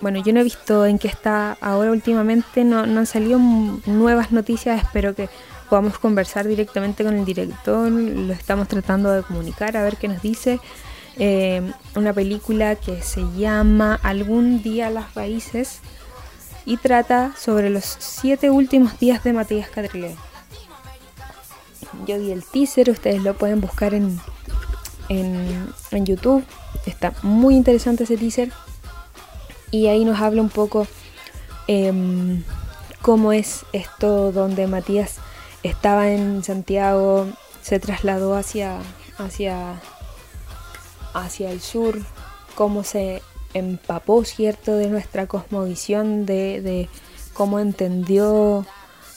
bueno, 0.00 0.22
yo 0.22 0.32
no 0.32 0.40
he 0.40 0.44
visto 0.44 0.86
en 0.86 0.98
qué 0.98 1.08
está 1.08 1.56
ahora 1.60 1.90
últimamente, 1.90 2.64
no, 2.64 2.86
no 2.86 3.00
han 3.00 3.06
salido 3.06 3.38
nuevas 3.38 4.30
noticias, 4.30 4.80
espero 4.80 5.14
que 5.14 5.28
podamos 5.68 5.98
conversar 5.98 6.46
directamente 6.46 7.04
con 7.04 7.14
el 7.14 7.24
director, 7.24 7.90
lo 7.90 8.32
estamos 8.32 8.68
tratando 8.68 9.10
de 9.10 9.22
comunicar, 9.22 9.76
a 9.76 9.82
ver 9.82 9.96
qué 9.96 10.08
nos 10.08 10.22
dice. 10.22 10.60
Eh, 11.18 11.72
una 11.96 12.12
película 12.12 12.76
que 12.76 13.02
se 13.02 13.22
llama 13.36 13.98
Algún 14.02 14.62
día 14.62 14.88
las 14.88 15.14
raíces 15.14 15.80
y 16.64 16.76
trata 16.76 17.34
sobre 17.36 17.70
los 17.70 17.84
siete 17.98 18.50
últimos 18.50 18.98
días 19.00 19.24
de 19.24 19.32
Matías 19.32 19.68
Cadrillo. 19.68 20.14
Yo 22.06 22.18
vi 22.18 22.30
el 22.30 22.44
teaser, 22.44 22.90
ustedes 22.90 23.22
lo 23.22 23.36
pueden 23.36 23.60
buscar 23.60 23.94
en, 23.94 24.20
en, 25.08 25.72
en 25.90 26.06
YouTube. 26.06 26.44
Está 26.86 27.14
muy 27.22 27.56
interesante 27.56 28.04
ese 28.04 28.16
teaser 28.16 28.52
y 29.70 29.88
ahí 29.88 30.04
nos 30.04 30.20
habla 30.20 30.40
un 30.40 30.48
poco 30.50 30.86
em, 31.66 32.44
cómo 33.02 33.32
es 33.32 33.64
esto 33.72 34.32
donde 34.32 34.66
Matías 34.66 35.16
estaba 35.62 36.10
en 36.10 36.44
Santiago, 36.44 37.26
se 37.62 37.80
trasladó 37.80 38.36
hacia, 38.36 38.78
hacia, 39.18 39.80
hacia 41.24 41.50
el 41.50 41.60
sur, 41.60 41.98
cómo 42.54 42.84
se 42.84 43.22
empapó, 43.54 44.24
¿cierto?, 44.24 44.76
de 44.76 44.88
nuestra 44.88 45.26
cosmovisión, 45.26 46.26
de, 46.26 46.88
cómo 47.32 47.60
entendió 47.60 48.66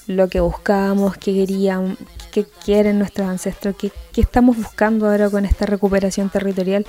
lo 0.08 0.28
que 0.28 0.40
buscábamos, 0.40 1.18
qué 1.18 1.34
querían, 1.34 1.98
qué 2.32 2.46
quieren 2.64 3.00
nuestros 3.00 3.28
ancestros, 3.28 3.76
qué, 3.78 3.92
qué 4.14 4.22
estamos 4.22 4.58
buscando 4.58 5.08
ahora 5.08 5.30
con 5.30 5.46
esta 5.46 5.66
recuperación 5.66 6.30
territorial. 6.30 6.86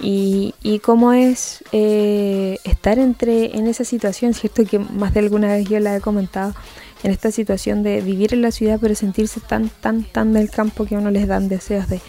Y, 0.00 0.54
y 0.62 0.78
cómo 0.78 1.12
es 1.12 1.64
eh, 1.72 2.58
estar 2.62 3.00
entre 3.00 3.56
en 3.56 3.66
esa 3.66 3.82
situación, 3.82 4.32
cierto 4.32 4.64
que 4.64 4.78
más 4.78 5.12
de 5.12 5.20
alguna 5.20 5.48
vez 5.48 5.68
yo 5.68 5.80
la 5.80 5.96
he 5.96 6.00
comentado, 6.00 6.54
en 7.02 7.10
esta 7.10 7.30
situación 7.30 7.82
de 7.82 8.00
vivir 8.00 8.34
en 8.34 8.42
la 8.42 8.50
ciudad 8.50 8.78
pero 8.80 8.94
sentirse 8.94 9.40
tan, 9.40 9.68
tan, 9.68 10.04
tan 10.04 10.32
del 10.32 10.50
campo 10.50 10.84
que 10.84 10.94
a 10.94 10.98
uno 10.98 11.10
les 11.10 11.26
dan 11.26 11.48
deseos 11.48 11.88
de, 11.88 12.00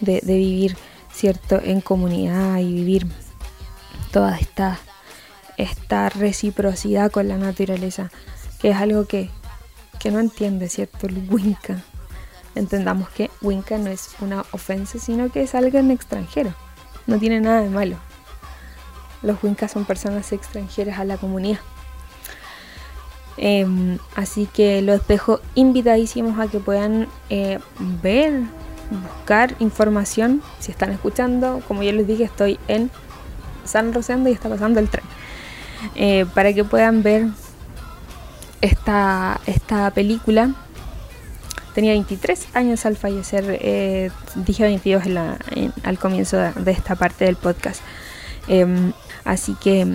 de, 0.00 0.20
vivir, 0.36 0.76
cierto, 1.12 1.60
en 1.62 1.80
comunidad 1.80 2.58
y 2.58 2.72
vivir 2.72 3.06
toda 4.10 4.38
esta, 4.38 4.78
esta 5.56 6.08
reciprocidad 6.08 7.10
con 7.10 7.28
la 7.28 7.36
naturaleza, 7.36 8.10
que 8.60 8.70
es 8.70 8.76
algo 8.76 9.06
que, 9.06 9.30
que 9.98 10.10
no 10.10 10.20
entiende, 10.20 10.68
cierto, 10.68 11.06
el 11.06 11.28
Winca. 11.30 11.82
Entendamos 12.54 13.08
que 13.10 13.30
Winca 13.40 13.78
no 13.78 13.90
es 13.90 14.10
una 14.20 14.44
ofensa, 14.52 14.98
sino 14.98 15.30
que 15.30 15.42
es 15.42 15.54
algo 15.54 15.78
en 15.78 15.90
extranjero 15.90 16.54
no 17.06 17.18
tiene 17.18 17.40
nada 17.40 17.62
de 17.62 17.70
malo. 17.70 17.96
Los 19.22 19.42
Wincas 19.42 19.72
son 19.72 19.84
personas 19.84 20.32
extranjeras 20.32 20.98
a 20.98 21.04
la 21.04 21.16
comunidad. 21.16 21.60
Em, 23.36 23.98
así 24.14 24.46
que 24.46 24.82
los 24.82 25.06
dejo 25.06 25.40
invitadísimos 25.54 26.38
a 26.38 26.48
que 26.48 26.58
puedan 26.58 27.08
eh, 27.30 27.58
ver, 28.02 28.42
buscar 28.92 29.54
información. 29.58 30.42
Si 30.60 30.70
están 30.70 30.90
escuchando, 30.90 31.62
como 31.66 31.82
ya 31.82 31.92
les 31.92 32.06
dije, 32.06 32.24
estoy 32.24 32.58
en 32.68 32.90
San 33.64 33.92
Rosendo 33.92 34.28
y 34.28 34.32
está 34.32 34.48
pasando 34.48 34.80
el 34.80 34.88
tren. 34.88 35.04
Eh, 35.94 36.26
para 36.34 36.52
que 36.52 36.64
puedan 36.64 37.02
ver 37.02 37.26
esta, 38.60 39.40
esta 39.46 39.90
película 39.90 40.54
tenía 41.74 41.92
23 41.92 42.48
años 42.54 42.86
al 42.86 42.96
fallecer, 42.96 43.58
eh, 43.60 44.10
dije 44.34 44.64
22 44.64 45.02
al 45.84 45.98
comienzo 45.98 46.36
de, 46.36 46.70
esta 46.70 46.94
parte 46.96 47.24
del 47.24 47.36
podcast. 47.36 47.80
Em, 48.48 48.92
así 49.24 49.54
que 49.54 49.86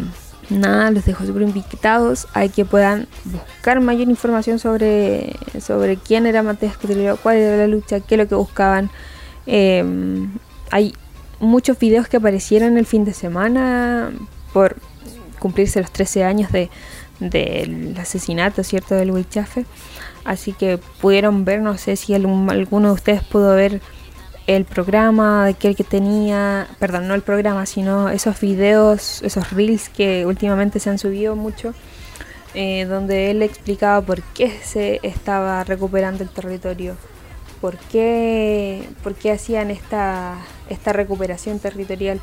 nada, 0.50 0.92
los 0.92 1.06
dejo 1.06 1.26
súper 1.26 1.44
invitados 1.44 2.28
a 2.34 2.48
que 2.48 2.66
puedan 2.66 3.08
buscar 3.26 3.80
mayor 3.82 4.10
información 4.10 4.60
sobre, 4.60 5.36
sobre 5.60 5.98
quién 5.98 6.26
era 6.26 6.44
Matías 6.44 6.78
Cotrillo, 6.78 7.18
cuál 7.18 7.38
era 7.38 7.58
la 7.58 7.68
lucha, 7.68 8.00
qué 8.00 8.16
es 8.16 8.20
lo 8.20 8.28
que 8.28 8.36
buscaban. 8.36 8.90
Em, 9.46 10.32
hay 10.72 10.94
muchos 11.40 11.78
videos 11.80 12.08
que 12.08 12.18
aparecieron 12.18 12.78
el 12.78 12.86
fin 12.86 13.06
de 13.06 13.14
semana 13.14 14.12
por 14.54 14.78
cumplirse 15.40 15.82
los 15.82 15.92
13 15.92 16.24
años 16.24 16.52
de, 16.52 16.70
del 17.20 17.96
asesinato, 17.98 18.64
¿cierto?, 18.64 18.96
del 18.96 19.12
Huichafe. 19.12 19.66
Así 20.26 20.52
que 20.52 20.78
pudieron 21.00 21.46
ver, 21.46 21.62
no 21.62 21.78
sé 21.78 21.96
si 21.96 22.14
alguno 22.14 22.90
de 22.90 22.94
ustedes 22.94 23.24
pudo 23.24 23.56
ver 23.56 23.82
el 24.48 24.64
programa 24.64 25.46
de 25.46 25.54
que 25.54 25.84
tenía, 25.84 26.68
perdón, 26.80 27.10
no 27.10 27.14
el 27.14 27.22
programa, 27.22 27.66
sino 27.66 28.08
esos 28.10 28.40
videos, 28.40 29.22
esos 29.22 29.52
reels 29.52 29.90
que 29.90 30.26
últimamente 30.26 30.80
se 30.80 30.90
han 30.90 30.98
subido 30.98 31.36
mucho, 31.36 31.74
eh, 32.54 32.86
donde 32.86 33.30
él 33.30 33.44
explicaba 33.44 34.02
por 34.02 34.24
qué 34.24 34.50
se 34.64 35.02
estaba 35.04 35.66
recuperando 35.66 36.24
el 36.24 36.30
territorio, 36.30 36.96
por 37.60 37.78
qué, 37.78 38.88
por 39.04 39.16
qué 39.16 39.34
hacían 39.34 39.70
esta, 39.70 40.38
esta 40.70 40.94
recuperación 40.94 41.60
territorial. 41.60 42.22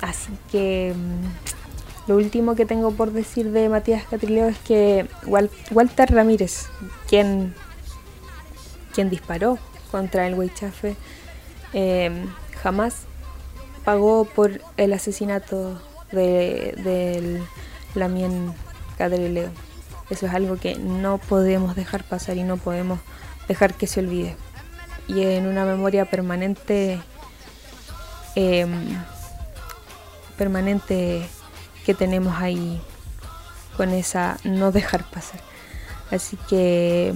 Así 0.00 0.32
que 0.50 0.94
mm, 0.96 2.08
lo 2.10 2.16
último 2.16 2.54
que 2.54 2.64
tengo 2.64 2.92
por 2.92 3.12
decir 3.12 3.50
de 3.50 3.68
Matías 3.68 4.04
Catrileo 4.08 4.48
es 4.48 4.58
que 4.60 5.06
Walter 5.26 6.10
Ramírez, 6.10 6.66
quien, 7.08 7.54
quien 8.94 9.10
disparó 9.10 9.58
contra 9.90 10.26
el 10.26 10.34
Huichafe, 10.34 10.96
em, 11.72 12.28
jamás 12.62 13.06
pagó 13.84 14.24
por 14.24 14.60
el 14.76 14.92
asesinato 14.92 15.80
de, 16.12 16.74
del 16.84 17.42
Lamien 17.94 18.54
Catrileo. 18.96 19.50
Eso 20.10 20.26
es 20.26 20.34
algo 20.34 20.56
que 20.56 20.76
no 20.76 21.18
podemos 21.18 21.76
dejar 21.76 22.04
pasar 22.04 22.36
y 22.36 22.42
no 22.42 22.56
podemos 22.56 22.98
dejar 23.46 23.74
que 23.74 23.86
se 23.86 24.00
olvide. 24.00 24.36
Y 25.06 25.22
en 25.22 25.46
una 25.46 25.64
memoria 25.64 26.04
permanente, 26.04 27.00
em, 28.34 28.70
permanente 30.36 31.26
que 31.84 31.94
tenemos 31.94 32.36
ahí 32.38 32.80
con 33.76 33.90
esa 33.90 34.38
no 34.44 34.72
dejar 34.72 35.04
pasar. 35.04 35.40
Así 36.10 36.36
que 36.48 37.14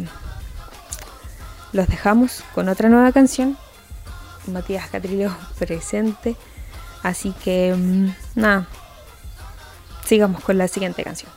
los 1.73 1.89
dejamos 1.89 2.43
con 2.55 2.69
otra 2.69 2.89
nueva 2.89 3.13
canción. 3.13 3.57
Matías 4.47 4.89
Catrillo 4.91 5.31
presente. 5.59 6.37
Así 7.03 7.33
que 7.45 7.75
mm, 7.77 8.41
nada, 8.41 8.69
sigamos 10.05 10.43
con 10.43 10.59
la 10.59 10.69
siguiente 10.69 11.03
canción. 11.03 11.31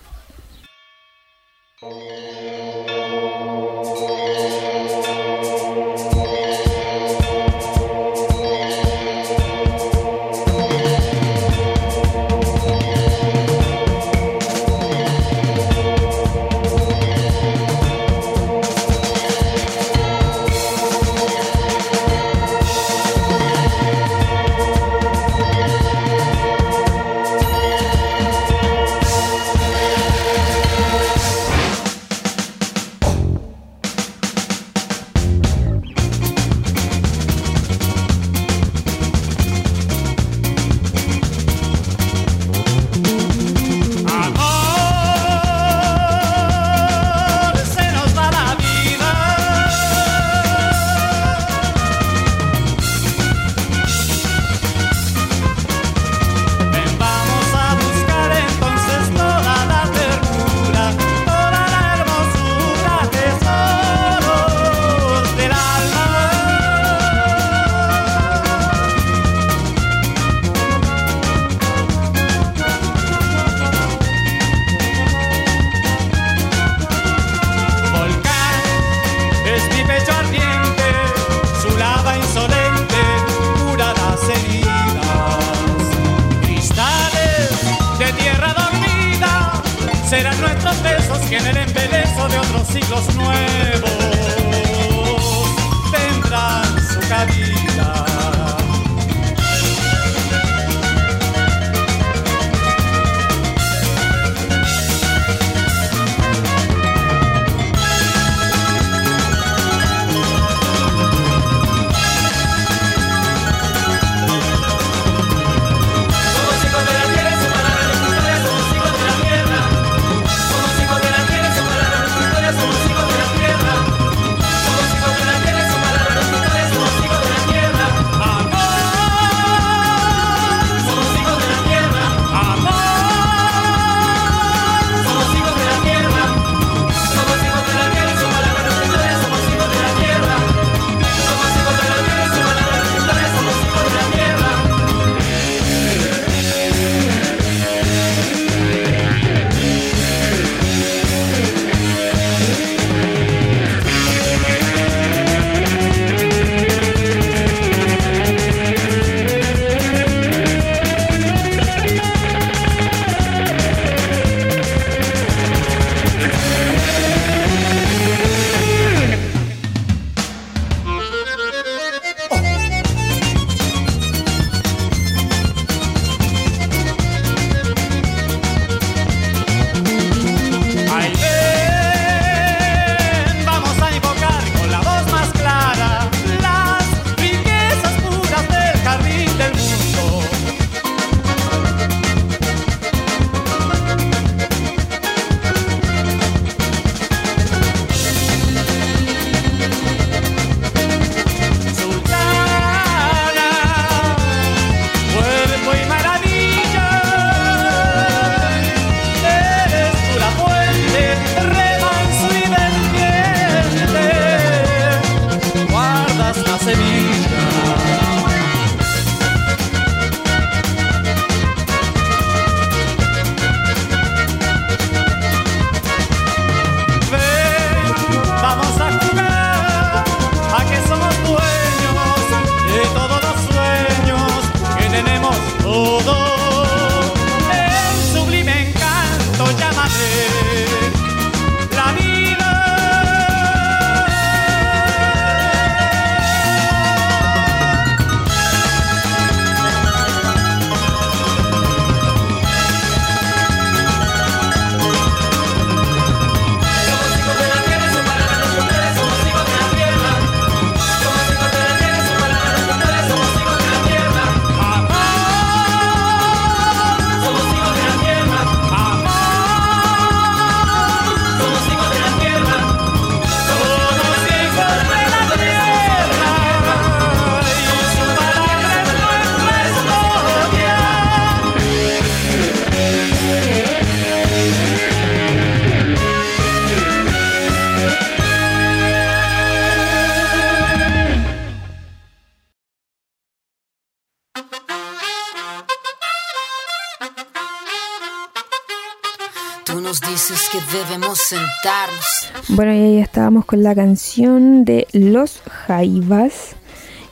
Bueno, 302.50 302.74
y 302.74 302.78
ahí 302.78 302.98
estábamos 303.00 303.46
con 303.46 303.64
la 303.64 303.74
canción 303.74 304.66
de 304.66 304.88
Los 304.92 305.42
Jaivas. 305.42 306.56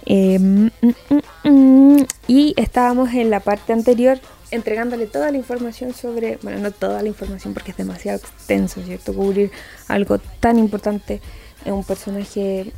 Em, 0.06 0.69
mm, 0.82 0.93
mm, 1.10 1.50
mm, 1.50 2.06
y 2.28 2.54
estábamos 2.56 3.13
en 3.13 3.30
la 3.30 3.39
parte 3.39 3.74
anterior 3.74 4.19
entregándole 4.52 5.08
toda 5.08 5.32
la 5.32 5.38
información 5.38 5.93
sobre, 5.93 6.38
bueno, 6.43 6.60
no 6.60 6.72
toda 6.72 7.02
la 7.02 7.08
información 7.08 7.54
porque 7.54 7.72
es 7.72 7.78
demasiado 7.78 8.19
extenso, 8.19 8.84
¿cierto? 8.84 9.13
Cubrir 9.13 9.52
algo 9.88 10.19
tan 10.39 10.60
importante 10.60 11.19
un 11.65 11.84
personaje 11.84 12.72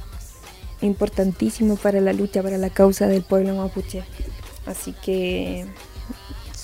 importantísimo 0.81 1.75
para 1.75 1.99
la 1.99 2.13
lucha, 2.13 2.41
para 2.41 2.57
la 2.57 2.69
causa 2.69 3.07
del 3.07 3.23
pueblo 3.23 3.55
mapuche. 3.55 4.03
Así 4.65 4.93
que 4.93 5.65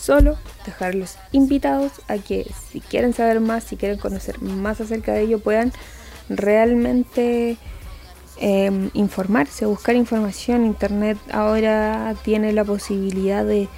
solo 0.02 0.38
dejarlos 0.66 1.18
invitados 1.32 1.92
a 2.08 2.18
que 2.18 2.52
si 2.72 2.82
quieren 2.82 3.14
saber 3.14 3.40
más, 3.40 3.64
si 3.64 3.78
quieren 3.78 4.00
conocer 4.00 4.42
más 4.42 4.82
acerca 4.82 5.14
de 5.14 5.22
ello, 5.22 5.40
puedan 5.40 5.72
realmente 6.28 7.58
em, 8.38 8.90
informarse, 8.94 9.66
buscar 9.66 9.96
información. 9.96 10.66
Internet 10.66 11.18
ahora 11.32 12.16
tiene 12.24 12.52
la 12.52 12.64
posibilidad 12.64 13.46
de 13.46 13.70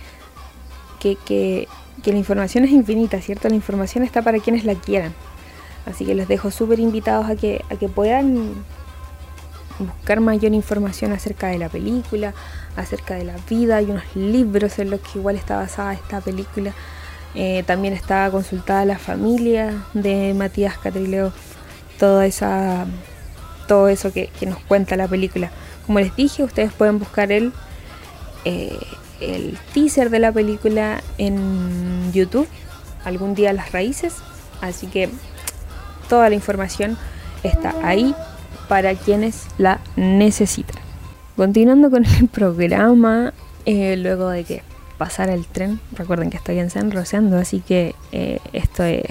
que, 1.00 1.18
que, 1.26 1.68
la 2.06 2.18
información 2.18 2.64
es 2.64 2.72
infinita, 2.72 3.20
¿cierto? 3.22 3.50
La 3.50 3.56
información 3.56 4.04
está 4.04 4.22
para 4.22 4.40
quienes 4.40 4.64
la 4.64 4.76
quieran. 4.76 5.14
Así 5.86 6.06
que 6.06 6.16
les 6.16 6.30
dejo 6.30 6.52
súper 6.52 6.80
invitados 6.80 7.30
a 7.30 7.36
que, 7.36 7.64
a 7.70 7.76
que 7.76 7.90
puedan 7.90 8.64
buscar 9.80 10.22
mayor 10.22 10.54
información 10.54 11.12
acerca 11.12 11.48
de 11.48 11.58
la 11.58 11.68
película, 11.68 12.34
acerca 12.76 13.16
de 13.16 13.24
la 13.24 13.36
vida. 13.50 13.78
Hay 13.78 13.86
unos 13.86 14.04
libros 14.16 14.80
en 14.80 14.90
los 14.90 15.00
que 15.02 15.20
igual 15.20 15.36
está 15.36 15.58
basada 15.58 15.94
esta 15.94 16.22
película. 16.22 16.74
Eh, 17.36 17.64
también 17.66 17.94
está 17.94 18.30
consultada 18.30 18.86
la 18.86 19.00
familia 19.00 19.84
de 19.94 20.34
Matías 20.36 20.78
Catrileo, 20.78 21.34
toda 21.98 22.26
esa, 22.28 22.86
todo 23.68 23.88
eso 23.88 24.12
que, 24.14 24.30
nos 24.46 24.60
cuenta 24.60 24.96
la 24.96 25.08
película. 25.08 25.52
Como 25.86 26.00
les 26.00 26.16
dije, 26.16 26.44
ustedes 26.44 26.72
pueden 26.72 27.00
buscar 27.00 27.32
el, 27.32 27.52
eh, 28.46 28.78
el 29.20 29.58
teaser 29.74 30.10
de 30.10 30.20
la 30.20 30.32
película 30.32 31.02
en 31.18 32.12
YouTube, 32.14 32.48
algún 33.04 33.34
día 33.34 33.52
las 33.54 33.72
raíces. 33.72 34.16
Así 34.62 34.88
que 34.88 35.10
toda 36.08 36.30
la 36.30 36.36
información 36.36 36.98
está 37.42 37.74
ahí 37.84 38.16
para 38.70 38.94
quienes 38.96 39.48
la 39.58 39.80
necesitan. 39.96 40.83
Continuando 41.36 41.90
con 41.90 42.06
el 42.06 42.28
programa, 42.28 43.34
eh, 43.66 43.98
luego 43.98 44.30
de 44.30 44.44
que 44.44 44.62
pasara 44.98 45.34
el 45.34 45.48
tren, 45.48 45.80
recuerden 45.94 46.30
que 46.30 46.38
estoy 46.38 46.60
en 46.60 46.70
San 46.70 46.92
Roseando, 46.92 47.38
así 47.38 47.60
que 47.60 47.96
eh, 48.12 48.40
esto 48.54 48.84
es, 48.84 49.04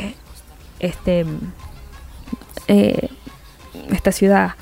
este 0.79 1.27
eh, 2.69 3.09
esta 3.91 4.13
ciudad 4.13 4.53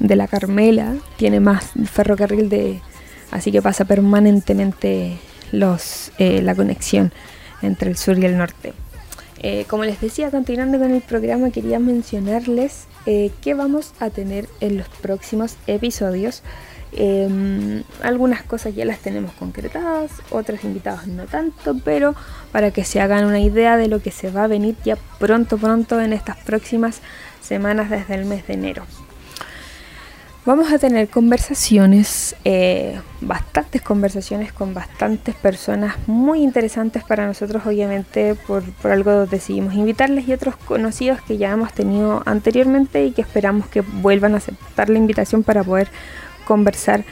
de 0.00 0.16
la 0.16 0.26
Carmela 0.26 0.96
tiene 1.16 1.38
más 1.38 1.70
ferrocarril 1.84 2.48
de 2.48 2.80
así 3.30 3.52
que 3.52 3.62
pasa 3.62 3.84
permanentemente 3.84 5.18
los 5.52 6.10
la 6.18 6.54
conexión 6.54 7.12
entre 7.62 7.90
el 7.90 7.96
sur 7.96 8.18
y 8.18 8.24
el 8.24 8.36
norte. 8.36 8.72
Como 9.68 9.84
les 9.84 10.00
decía, 10.00 10.30
continuando 10.30 10.78
con 10.78 10.90
el 10.90 11.02
programa, 11.02 11.50
quería 11.50 11.78
mencionarles 11.78 12.86
que 13.04 13.54
vamos 13.54 13.92
a 14.00 14.10
tener 14.10 14.48
en 14.60 14.78
los 14.78 14.88
próximos 14.88 15.56
episodios. 15.66 16.42
Em, 16.92 17.84
algunas 18.02 18.42
cosas 18.42 18.74
ya 18.74 18.84
las 18.84 18.98
tenemos 18.98 19.32
concretadas, 19.32 20.10
otros 20.30 20.64
invitados 20.64 21.06
no 21.06 21.24
tanto, 21.26 21.76
pero 21.84 22.16
para 22.50 22.72
que 22.72 22.84
se 22.84 23.00
hagan 23.00 23.26
una 23.26 23.38
idea 23.38 23.76
de 23.76 23.86
lo 23.86 24.02
que 24.02 24.10
se 24.10 24.30
va 24.30 24.44
a 24.44 24.48
venir 24.48 24.74
ya 24.84 24.96
pronto, 25.18 25.56
pronto 25.56 26.00
en 26.00 26.12
estas 26.12 26.36
próximas 26.38 27.00
semanas 27.40 27.90
desde 27.90 28.14
el 28.14 28.24
mes 28.24 28.46
de 28.46 28.54
enero. 28.54 28.84
Vamos 30.46 30.72
a 30.72 30.78
tener 30.78 31.08
conversaciones, 31.08 32.34
eh, 32.44 32.98
bastantes 33.20 33.82
conversaciones 33.82 34.52
con 34.54 34.72
bastantes 34.72 35.34
personas 35.34 35.96
muy 36.06 36.42
interesantes 36.42 37.04
para 37.04 37.26
nosotros, 37.26 37.66
obviamente 37.66 38.34
por, 38.34 38.64
por, 38.64 38.90
algo 38.90 39.26
decidimos 39.26 39.74
invitarles 39.74 40.26
y 40.26 40.32
otros 40.32 40.56
conocidos 40.56 41.20
que 41.20 41.36
ya 41.36 41.50
hemos 41.50 41.74
tenido 41.74 42.22
anteriormente 42.24 43.04
y 43.04 43.12
que 43.12 43.20
esperamos 43.20 43.68
que 43.68 43.82
vuelvan 43.82 44.32
a 44.34 44.38
aceptar 44.38 44.88
la 44.88 44.96
invitación 44.96 45.42
para 45.42 45.62
poder 45.62 45.88
conversar 46.50 47.04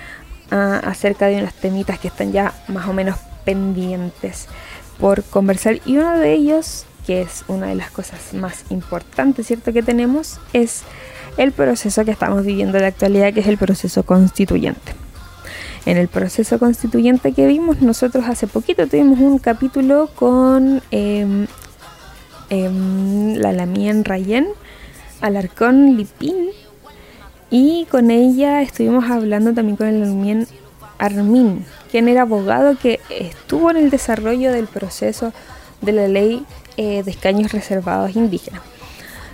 uh, 0.50 0.84
acerca 0.84 1.28
de 1.28 1.36
unos 1.36 1.54
temitas 1.54 2.00
que 2.00 2.08
están 2.08 2.32
ya 2.32 2.52
más 2.66 2.88
o 2.88 2.92
menos 2.92 3.16
pendientes 3.44 4.48
por 4.98 5.22
conversar 5.22 5.78
y 5.86 5.96
uno 5.96 6.18
de 6.18 6.32
ellos, 6.32 6.86
que 7.06 7.22
es 7.22 7.44
una 7.46 7.68
de 7.68 7.76
las 7.76 7.92
cosas 7.92 8.34
más 8.34 8.64
importantes, 8.70 9.46
¿cierto? 9.46 9.72
Que 9.72 9.84
tenemos 9.84 10.40
es 10.52 10.82
el 11.36 11.52
proceso 11.52 12.04
que 12.04 12.10
estamos 12.10 12.44
viviendo 12.44 12.78
en 12.78 12.82
la 12.82 12.88
actualidad, 12.88 13.32
que 13.32 13.38
es 13.38 13.46
el 13.46 13.58
proceso 13.58 14.02
constituyente. 14.02 14.92
En 15.86 15.98
el 15.98 16.08
proceso 16.08 16.58
constituyente 16.58 17.32
que 17.32 17.46
vimos, 17.46 17.80
nosotros 17.80 18.24
hace 18.26 18.48
poquito 18.48 18.88
tuvimos 18.88 19.20
un 19.20 19.38
capítulo 19.38 20.10
con 20.16 20.82
eh, 20.90 21.46
eh, 22.50 22.70
la 23.36 23.52
Lamien 23.52 24.04
Rayen, 24.04 24.48
Alarcón 25.20 25.96
Lipín, 25.96 26.48
y 27.50 27.86
con 27.90 28.10
ella 28.10 28.62
estuvimos 28.62 29.10
hablando 29.10 29.52
también 29.54 29.76
con 29.76 29.86
el 29.86 30.00
Lamien 30.00 30.46
Armin, 30.98 31.64
quien 31.90 32.08
era 32.08 32.22
abogado 32.22 32.76
que 32.76 33.00
estuvo 33.10 33.70
en 33.70 33.76
el 33.76 33.90
desarrollo 33.90 34.52
del 34.52 34.66
proceso 34.66 35.32
de 35.80 35.92
la 35.92 36.08
ley 36.08 36.44
eh, 36.76 37.02
de 37.02 37.10
escaños 37.10 37.52
reservados 37.52 38.16
indígenas 38.16 38.62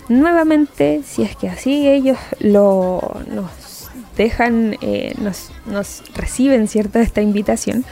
nuevamente, 0.09 1.03
si 1.05 1.23
es 1.23 1.37
que 1.37 1.49
así 1.49 1.89
ellos 1.89 2.19
lo, 2.41 3.01
nos 3.33 3.91
dejan, 4.17 4.77
eh, 4.81 5.15
nos, 5.19 5.51
nos, 5.67 6.03
reciben 6.15 6.69
cierta 6.69 7.01
esta 7.01 7.23
invitación, 7.23 7.85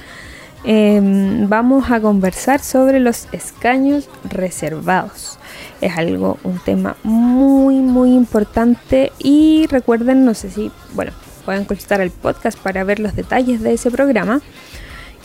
eh, 0.64 1.00
vamos 1.48 1.90
a 1.90 2.00
conversar 2.00 2.60
sobre 2.60 3.00
los 3.00 3.28
escaños 3.32 4.08
reservados. 4.24 5.38
Es 5.82 5.98
algo, 5.98 6.38
un 6.44 6.58
tema 6.60 6.96
muy, 7.02 7.74
muy 7.74 8.14
importante 8.14 9.12
y 9.18 9.66
recuerden, 9.66 10.24
no 10.24 10.32
sé 10.32 10.50
si, 10.50 10.70
bueno, 10.94 11.12
pueden 11.44 11.66
consultar 11.66 12.00
el 12.00 12.10
podcast 12.10 12.58
para 12.58 12.84
ver 12.84 13.00
los 13.00 13.14
detalles 13.14 13.60
de 13.60 13.74
ese 13.74 13.90
programa. 13.90 14.40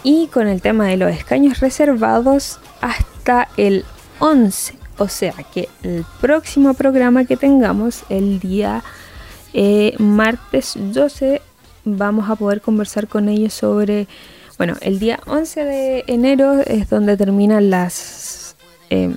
Y 0.04 0.28
con 0.28 0.48
el 0.48 0.62
tema 0.62 0.88
de 0.88 0.98
los 0.98 1.12
escaños 1.12 1.62
reservados 1.62 2.60
hasta 2.82 3.48
el 3.56 3.86
11 4.20 4.78
o 4.98 5.08
sea 5.08 5.34
que 5.54 5.70
el 5.84 6.06
próximo 6.20 6.74
programa 6.74 7.26
que 7.26 7.38
tengamos, 7.38 8.04
el 8.10 8.39
día 8.39 8.84
eh, 9.54 9.96
martes 10.00 10.74
12, 10.76 11.41
vamos 11.86 12.30
a 12.30 12.36
poder 12.36 12.62
conversar 12.62 13.08
con 13.08 13.30
ellos 13.30 13.54
sobre, 13.54 14.08
bueno, 14.58 14.76
el 14.82 15.00
día 15.00 15.20
11 15.28 15.63
de 15.63 16.04
enero 16.08 16.62
es 16.65 16.89
donde 16.89 17.15
terminan 17.15 17.70
las, 17.70 18.56
eh, 18.89 19.13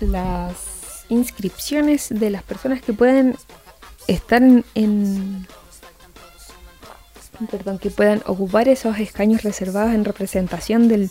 las 0.00 1.04
inscripciones 1.08 2.08
de 2.10 2.30
las 2.30 2.42
personas 2.42 2.80
que 2.82 2.92
pueden 2.92 3.36
estar 4.06 4.42
en, 4.42 5.46
perdón, 7.50 7.78
que 7.78 7.90
puedan 7.90 8.22
ocupar 8.26 8.68
esos 8.68 8.98
escaños 8.98 9.42
reservados 9.42 9.94
en 9.94 10.04
representación 10.04 10.88
del 10.88 11.10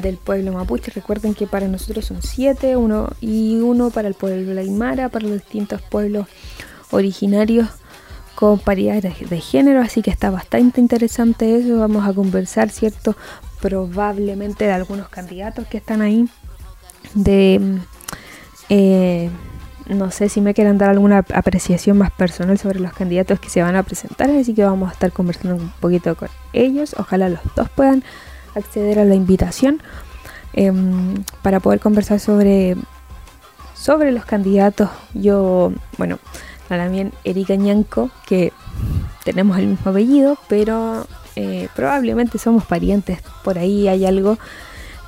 del 0.00 0.16
pueblo 0.16 0.52
mapuche. 0.52 0.90
Recuerden 0.90 1.34
que 1.34 1.46
para 1.46 1.68
nosotros 1.68 2.04
son 2.04 2.22
siete, 2.22 2.76
uno 2.76 3.10
y 3.20 3.60
uno 3.60 3.90
para 3.90 4.08
el 4.08 4.14
pueblo 4.14 4.60
aymara, 4.60 5.08
para 5.08 5.26
los 5.26 5.40
distintos 5.40 5.80
pueblos 5.82 6.26
originarios 6.90 7.68
con 8.34 8.58
paridad 8.58 9.00
de 9.00 9.40
género, 9.40 9.80
así 9.80 10.02
que 10.02 10.10
está 10.10 10.30
bastante 10.30 10.80
interesante 10.80 11.56
eso. 11.56 11.78
Vamos 11.78 12.06
a 12.06 12.12
conversar, 12.12 12.70
¿cierto? 12.70 13.16
Probablemente 13.60 14.64
de 14.64 14.72
algunos 14.72 15.08
candidatos 15.08 15.66
que 15.68 15.78
están 15.78 16.02
ahí. 16.02 16.28
De. 17.14 17.78
Eh, 18.68 19.30
no 19.86 20.10
sé 20.10 20.28
si 20.30 20.40
me 20.40 20.54
quieren 20.54 20.78
dar 20.78 20.90
alguna 20.90 21.18
apreciación 21.18 21.98
más 21.98 22.10
personal 22.10 22.58
sobre 22.58 22.80
los 22.80 22.92
candidatos 22.94 23.38
que 23.38 23.50
se 23.50 23.62
van 23.62 23.76
a 23.76 23.82
presentar, 23.82 24.30
así 24.30 24.54
que 24.54 24.64
vamos 24.64 24.88
a 24.88 24.92
estar 24.92 25.12
conversando 25.12 25.62
un 25.62 25.70
poquito 25.80 26.14
con 26.16 26.28
ellos. 26.54 26.96
Ojalá 26.98 27.28
los 27.28 27.40
dos 27.54 27.68
puedan 27.68 28.02
acceder 28.54 28.98
a 28.98 29.04
la 29.04 29.14
invitación 29.14 29.82
em, 30.54 31.22
para 31.42 31.60
poder 31.60 31.80
conversar 31.80 32.18
sobre, 32.18 32.76
sobre 33.74 34.10
los 34.10 34.24
candidatos. 34.24 34.88
Yo, 35.12 35.72
bueno, 35.98 36.18
también 36.68 37.12
Erika 37.24 37.54
Ñanco, 37.54 38.10
que 38.26 38.52
tenemos 39.24 39.58
el 39.58 39.66
mismo 39.66 39.90
apellido, 39.90 40.38
pero 40.48 41.06
eh, 41.36 41.68
probablemente 41.74 42.38
somos 42.38 42.64
parientes, 42.64 43.18
por 43.42 43.58
ahí 43.58 43.88
hay 43.88 44.06
algo. 44.06 44.38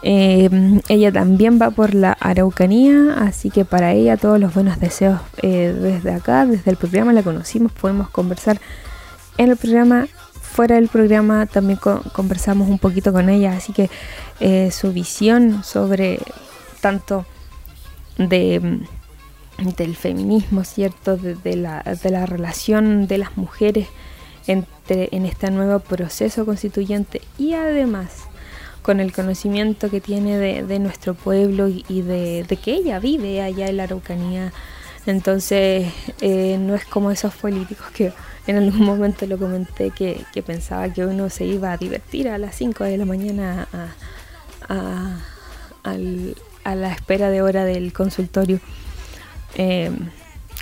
Eh, 0.08 0.80
ella 0.88 1.10
también 1.10 1.58
va 1.60 1.72
por 1.72 1.92
la 1.92 2.12
Araucanía, 2.12 3.14
así 3.18 3.50
que 3.50 3.64
para 3.64 3.92
ella 3.92 4.16
todos 4.16 4.38
los 4.38 4.54
buenos 4.54 4.78
deseos 4.78 5.20
eh, 5.42 5.74
desde 5.76 6.12
acá, 6.12 6.46
desde 6.46 6.70
el 6.70 6.76
programa, 6.76 7.12
la 7.12 7.24
conocimos, 7.24 7.72
podemos 7.72 8.08
conversar 8.10 8.60
en 9.36 9.50
el 9.50 9.56
programa 9.56 10.06
fuera 10.40 10.76
del 10.76 10.86
programa 10.86 11.46
también 11.46 11.80
conversamos 12.12 12.68
un 12.68 12.78
poquito 12.78 13.12
con 13.12 13.28
ella, 13.28 13.56
así 13.56 13.72
que 13.72 13.90
eh, 14.38 14.70
su 14.70 14.92
visión 14.92 15.64
sobre 15.64 16.20
tanto 16.80 17.26
de 18.16 18.60
mm, 19.58 19.74
del 19.76 19.96
feminismo, 19.96 20.62
¿cierto? 20.62 21.16
De, 21.16 21.56
la, 21.56 21.82
de, 21.82 22.10
la, 22.10 22.26
relación 22.26 23.08
de 23.08 23.18
las 23.18 23.36
mujeres 23.36 23.88
entre, 24.46 25.08
en 25.10 25.26
este 25.26 25.50
nuevo 25.50 25.80
proceso 25.80 26.46
constituyente 26.46 27.22
y 27.38 27.54
además 27.54 28.25
con 28.86 29.00
el 29.00 29.12
conocimiento 29.12 29.90
que 29.90 30.00
tiene 30.00 30.38
de, 30.38 30.78
nuestro 30.78 31.14
pueblo 31.14 31.66
y, 31.66 32.02
de, 32.02 32.46
que 32.62 32.74
ella 32.74 33.00
vive 33.00 33.42
allá 33.42 33.66
en 33.66 33.78
la 33.78 33.82
Araucanía. 33.82 34.52
Entonces, 35.06 35.88
eh, 36.20 36.56
no 36.60 36.76
es 36.76 36.84
como 36.84 37.10
esos 37.10 37.34
políticos 37.34 37.88
que 37.92 38.12
en 38.46 38.58
algún 38.58 38.86
momento 38.86 39.26
lo 39.26 39.38
comenté 39.38 39.90
que, 39.90 40.24
pensaba 40.46 40.88
que 40.92 41.04
uno 41.04 41.30
se 41.30 41.46
iba 41.46 41.72
a 41.72 41.76
divertir 41.76 42.28
a 42.28 42.38
las 42.38 42.54
5 42.54 42.84
de 42.84 42.96
la 42.96 43.04
mañana 43.06 43.66
a, 44.68 45.16
la 46.76 46.92
espera 46.92 47.30
de 47.30 47.42
hora 47.42 47.64
del 47.64 47.92
consultorio. 47.92 48.60
Eh, 49.56 49.90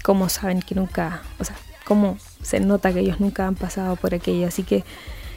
como 0.03 0.31
saben 0.31 0.63
que 0.63 0.75
nunca, 0.75 1.21
o 1.39 1.45
sea, 1.45 1.57
cómo 1.85 2.17
se 2.41 2.59
nota 2.59 2.91
que 2.91 3.01
ellos 3.01 3.21
nunca 3.21 3.47
han 3.47 3.55
pasado 3.55 3.97
por 3.97 4.15
aquello. 4.15 4.47
Así 4.47 4.63
que 4.63 4.83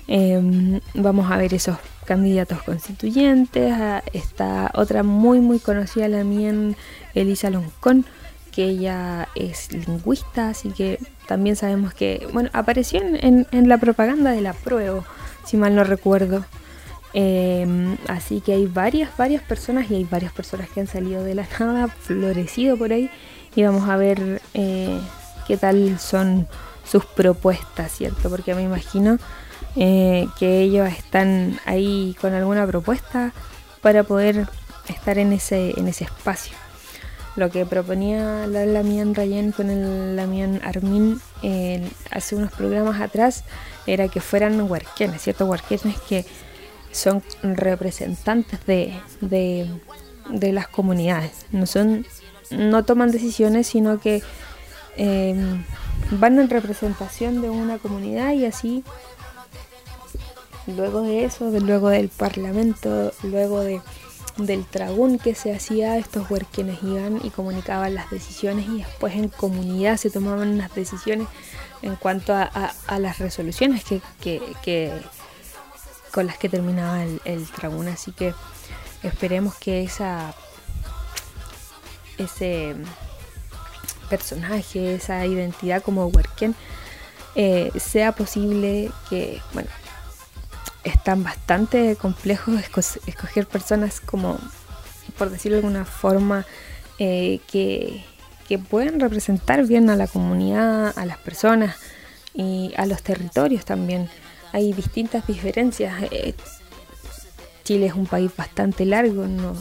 em, 0.08 0.80
vamos 0.94 1.32
a 1.32 1.38
ver 1.38 1.54
esos 1.54 1.78
candidatos 2.06 2.64
constituyentes. 2.64 3.74
Ah, 3.74 4.04
está 4.14 4.72
otra 4.74 5.04
muy, 5.04 5.40
muy 5.40 5.60
conocida, 5.60 6.08
la 6.08 6.24
mía, 6.24 6.54
Elisa 7.14 7.50
Loncón 7.50 8.06
que 8.58 8.64
ella 8.64 9.28
es 9.36 9.72
lingüista, 9.72 10.50
así 10.50 10.72
que 10.72 11.00
también 11.28 11.56
sabemos 11.56 11.94
que, 11.94 12.28
bueno, 12.34 12.50
apareció 12.54 13.00
en, 13.04 13.46
la 13.52 13.78
propaganda 13.78 14.32
de 14.32 14.42
la 14.42 14.54
prueba, 14.54 15.04
si 15.46 15.58
mal 15.58 15.76
no 15.76 15.84
recuerdo. 15.84 16.44
Em, 17.14 17.98
así 18.08 18.42
que 18.42 18.54
hay 18.54 18.66
varias, 18.66 19.16
varias 19.16 19.44
personas 19.44 19.92
y 19.92 19.96
hay 19.98 20.06
varias 20.06 20.34
personas 20.34 20.72
que 20.72 20.80
han 20.80 20.88
salido 20.88 21.24
de 21.24 21.36
la 21.36 21.48
nada, 21.60 21.88
florecido 21.88 22.78
por 22.78 22.94
ahí, 22.94 23.12
y 23.56 23.62
vamos 23.62 23.88
a 23.88 23.96
ver 23.96 24.42
eh, 24.56 25.00
qué 25.46 25.56
tal 25.58 26.00
son 26.00 26.48
sus 26.84 27.06
propuestas, 27.06 27.92
¿cierto? 27.92 28.28
Porque 28.28 28.56
me 28.56 28.64
imagino 28.64 29.20
eh, 29.78 30.28
que 30.40 30.62
ellos 30.62 30.90
están 30.90 31.60
ahí 31.66 32.16
con 32.20 32.34
alguna 32.34 32.66
propuesta 32.66 33.34
para 33.82 34.04
poder 34.04 34.48
estar 34.88 35.18
en 35.18 35.34
ese, 35.34 35.80
en 35.80 35.88
ese 35.88 36.06
espacio. 36.06 36.56
Lo 37.36 37.52
que 37.52 37.66
proponía 37.66 38.48
la 38.48 38.66
Lamian 38.66 39.14
Rayen 39.14 39.52
con 39.52 39.70
el 39.70 40.16
Lamian 40.16 40.60
Armin 40.64 41.22
hace 42.10 42.36
unos 42.36 42.52
programas 42.52 43.00
atrás 43.00 43.44
era 43.86 44.08
que 44.08 44.20
fueran 44.20 44.60
huarquenes, 44.60 45.22
¿cierto? 45.22 45.46
Huarquenes 45.46 46.00
que 46.10 46.26
son 46.92 47.24
representantes 47.44 48.66
de, 48.66 49.00
de, 49.22 50.52
las 50.52 50.68
comunidades, 50.68 51.46
no 51.52 51.66
son 51.66 52.06
no 52.50 52.86
toman 52.86 53.12
decisiones, 53.12 53.68
sino 53.68 54.00
que 54.00 54.24
em, 54.96 55.64
van 56.12 56.40
en 56.40 56.50
representación 56.50 57.42
de 57.42 57.50
una 57.50 57.78
comunidad 57.78 58.34
y 58.34 58.46
así, 58.46 58.84
luego 60.68 61.02
de 61.02 61.26
eso, 61.26 61.50
luego 61.50 61.90
del 61.90 62.10
parlamento, 62.10 63.12
luego 63.24 63.62
de, 63.62 63.82
del 64.38 64.66
tragún 64.66 65.18
que 65.18 65.36
se 65.36 65.56
hacía, 65.56 65.98
estos 65.98 66.30
huerquienes 66.30 66.80
iban 66.84 67.20
y 67.24 67.30
comunicaban 67.30 67.96
las 67.96 68.10
decisiones 68.10 68.68
y 68.68 68.80
después 68.80 69.16
en 69.16 69.30
comunidad 69.30 69.98
se 69.98 70.10
tomaban 70.10 70.58
las 70.58 70.74
decisiones 70.76 71.28
en 71.82 71.96
cuanto 71.96 72.34
a, 72.34 72.74
las 73.00 73.20
resoluciones 73.20 73.84
que, 74.22 74.92
con 76.12 76.28
las 76.28 76.38
que 76.38 76.50
terminaba 76.50 77.04
el, 77.04 77.22
el 77.26 77.46
tragún. 77.48 77.88
Así 77.88 78.12
que 78.12 78.34
esperemos 79.04 79.56
que 79.56 79.84
esa 79.84 80.34
ese 82.18 82.76
personaje, 84.10 84.96
esa 84.96 85.26
identidad 85.26 85.82
como 85.84 86.08
Werken, 86.08 86.56
eh, 87.36 87.72
sea 87.78 88.14
posible 88.14 88.92
que, 89.10 89.42
bueno, 89.54 89.70
es 90.88 91.04
tan 91.04 91.24
bastante 91.24 91.96
complejo 91.96 92.54
escoger 92.54 93.48
personas 93.48 94.00
como, 94.00 94.38
por 95.18 95.30
decirlo 95.30 95.58
de 95.58 95.64
alguna 95.64 95.86
forma, 95.86 96.46
eh, 97.00 97.40
que, 97.52 98.04
que 98.48 98.58
puedan 98.58 99.00
representar 99.00 99.66
bien 99.66 99.90
a 99.90 99.96
la 99.96 100.08
comunidad, 100.08 100.98
a 100.98 101.06
las 101.06 101.18
personas 101.18 101.76
y 102.34 102.74
a 102.78 102.86
los 102.86 103.02
territorios 103.04 103.66
también. 103.66 104.10
Hay 104.54 104.74
distintas 104.74 105.28
diferencias. 105.28 105.94
Eh, 106.12 106.34
Chile 107.64 107.88
es 107.88 107.94
un 107.94 108.06
país 108.06 108.32
bastante 108.36 108.86
largo, 108.86 109.28
no, 109.28 109.54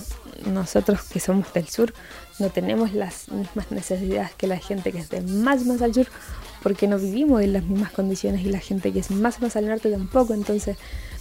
nosotros 0.45 1.03
que 1.03 1.21
somos 1.21 1.53
del 1.53 1.69
sur 1.69 1.93
no 2.39 2.51
tenemos 2.51 2.93
las 2.93 3.29
mismas 3.31 3.71
necesidades 3.71 4.33
que 4.35 4.47
la 4.47 4.59
gente 4.59 4.93
que 4.93 4.99
es 4.99 5.09
de 5.09 5.21
más 5.23 5.65
más 5.65 5.83
al 5.83 5.95
sur 5.95 6.07
porque 6.63 6.87
no 6.87 6.99
vivimos 6.99 7.43
en 7.43 7.53
las 7.53 7.65
mismas 7.65 7.93
condiciones 7.93 8.43
y 8.43 8.51
la 8.51 8.59
gente 8.59 8.93
que 8.93 9.01
es 9.01 9.11
más 9.11 9.41
más 9.41 9.57
al 9.57 9.67
norte 9.67 9.91
tampoco 9.91 10.35
entonces 10.35 10.77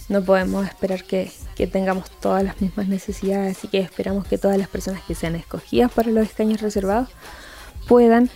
no 0.08 0.22
podemos 0.22 0.66
esperar 0.66 1.04
que, 1.04 1.30
tengamos 1.72 2.10
todas 2.20 2.44
las 2.44 2.60
mismas 2.60 2.86
necesidades 2.86 3.64
y 3.64 3.68
que 3.68 3.78
esperamos 3.78 4.26
que 4.26 4.38
todas 4.38 4.58
las 4.58 4.68
personas 4.68 5.02
que 5.02 5.14
sean 5.14 5.36
escogidas 5.36 5.90
para 5.90 6.10
los 6.10 6.26
escaños 6.26 6.60
reservados 6.60 7.08
puedan 7.88 8.30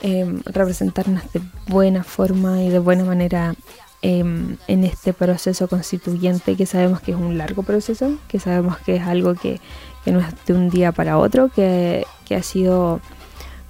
em, 0.00 0.42
representarnos 0.44 1.22
de 1.32 1.40
buena 1.66 2.04
forma 2.04 2.62
y 2.62 2.68
de 2.68 2.78
buena 2.78 3.04
manera 3.04 3.54
em, 4.02 4.58
en 4.68 4.84
este 4.84 5.12
proceso 5.12 5.66
constituyente 5.66 6.56
que 6.56 6.66
sabemos 6.66 7.00
que 7.00 7.12
es 7.12 7.16
un 7.16 7.38
largo 7.38 7.62
proceso, 7.62 8.18
que 8.28 8.38
sabemos 8.38 8.78
que 8.78 8.96
es 8.96 9.02
algo 9.02 9.34
que, 9.34 9.60
que 10.04 10.12
no 10.12 10.20
es 10.20 10.26
de 10.46 10.52
un 10.52 10.70
día 10.70 10.92
para 10.92 11.18
otro, 11.18 11.48
que, 11.48 12.06
ha 12.30 12.42
sido 12.42 13.00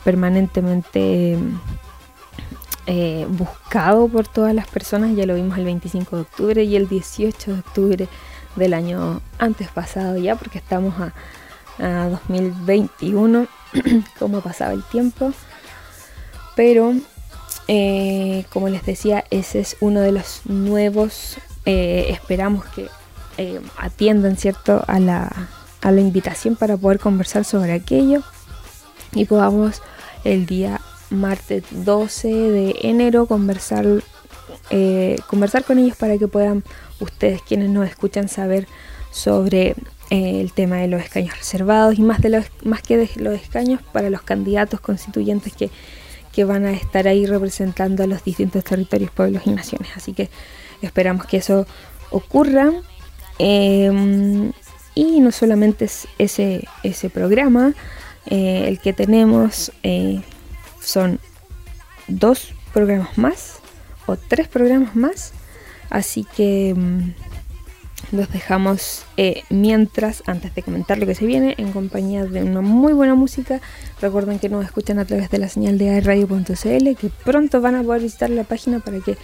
permanentemente 0.04 1.34
eh, 1.34 1.38
buscado 3.28 4.08
por 4.08 4.26
todas 4.26 4.54
las 4.54 4.66
personas, 4.66 5.14
ya 5.14 5.26
lo 5.26 5.34
vimos 5.34 5.58
el 5.58 5.64
25 5.66 6.16
de 6.16 6.22
octubre 6.22 6.64
y 6.64 6.74
el 6.74 6.88
18 6.88 7.52
de 7.52 7.58
octubre 7.58 8.08
del 8.56 8.74
año 8.74 9.20
antes 9.38 9.68
pasado 9.68 10.16
ya, 10.16 10.36
porque 10.36 10.58
estamos 10.58 10.94
a, 10.98 11.12
2021, 11.78 13.46
como 14.18 14.40
pasaba 14.42 14.72
el 14.72 14.82
tiempo, 14.84 15.32
pero 16.56 16.92
eh, 17.68 18.44
como 18.52 18.68
les 18.68 18.84
decía, 18.84 19.24
ese 19.30 19.60
es 19.60 19.76
uno 19.80 20.00
de 20.00 20.10
los 20.10 20.40
nuevos, 20.46 21.36
eh, 21.66 22.06
esperamos 22.08 22.64
que 22.66 22.88
atiendan, 23.76 24.36
¿cierto?, 24.36 24.82
a 24.88 24.98
la, 24.98 25.30
a 25.80 25.92
la 25.92 26.00
invitación 26.00 26.56
para 26.56 26.76
poder 26.76 26.98
conversar 26.98 27.44
sobre 27.44 27.72
aquello 27.72 28.22
y 29.12 29.26
podamos 29.26 29.80
el 30.24 30.46
día 30.46 30.80
martes 31.10 31.64
12 31.70 32.28
de 32.28 32.76
enero 32.82 33.26
conversar 33.26 33.86
eh, 34.70 35.16
conversar 35.26 35.64
con 35.64 35.78
ellos 35.78 35.96
para 35.96 36.18
que 36.18 36.28
puedan 36.28 36.62
ustedes 37.00 37.42
quienes 37.42 37.70
nos 37.70 37.88
escuchan 37.88 38.28
saber 38.28 38.66
sobre 39.10 39.74
eh, 40.10 40.40
el 40.40 40.52
tema 40.52 40.76
de 40.76 40.88
los 40.88 41.02
escaños 41.02 41.36
reservados 41.36 41.98
y 41.98 42.02
más 42.02 42.20
de 42.20 42.30
los 42.30 42.46
más 42.64 42.82
que 42.82 42.96
de 42.96 43.10
los 43.16 43.34
escaños 43.34 43.80
para 43.92 44.10
los 44.10 44.22
candidatos 44.22 44.80
constituyentes 44.80 45.52
que, 45.54 45.70
que 46.32 46.44
van 46.44 46.64
a 46.64 46.72
estar 46.72 47.08
ahí 47.08 47.26
representando 47.26 48.04
a 48.04 48.06
los 48.06 48.24
distintos 48.24 48.64
territorios, 48.64 49.10
pueblos 49.10 49.42
y 49.46 49.50
naciones. 49.50 49.90
Así 49.94 50.12
que 50.12 50.30
esperamos 50.82 51.26
que 51.26 51.38
eso 51.38 51.66
ocurra. 52.10 52.72
Em, 53.38 54.52
y 54.94 55.20
no 55.20 55.30
solamente 55.30 55.84
es 55.84 56.08
ese, 56.18 56.66
ese 56.82 57.08
programa, 57.08 57.74
eh, 58.26 58.64
el 58.66 58.80
que 58.80 58.92
tenemos 58.92 59.72
eh, 59.82 60.22
son 60.88 61.20
dos 62.06 62.54
programas 62.72 63.18
más 63.18 63.60
o 64.06 64.16
tres 64.16 64.48
programas 64.48 64.96
más. 64.96 65.32
Así 65.90 66.24
que 66.24 66.74
mm, 66.74 68.16
los 68.16 68.30
dejamos 68.32 69.04
eh, 69.16 69.42
mientras, 69.50 70.22
antes 70.26 70.54
de 70.54 70.62
comentar 70.62 70.98
lo 70.98 71.06
que 71.06 71.14
se 71.14 71.26
viene, 71.26 71.54
en 71.58 71.72
compañía 71.72 72.24
de 72.24 72.42
una 72.42 72.62
muy 72.62 72.94
buena 72.94 73.14
música. 73.14 73.60
Recuerden 74.00 74.38
que 74.38 74.48
nos 74.48 74.64
escuchan 74.64 74.98
a 74.98 75.04
través 75.04 75.30
de 75.30 75.38
la 75.38 75.48
señal 75.48 75.76
de 75.76 75.90
airradio.cl, 75.90 76.96
que 76.96 77.10
pronto 77.24 77.60
van 77.60 77.74
a 77.74 77.82
poder 77.82 78.02
visitar 78.02 78.30
la 78.30 78.44
página 78.44 78.80
para 78.80 79.00
que 79.00 79.16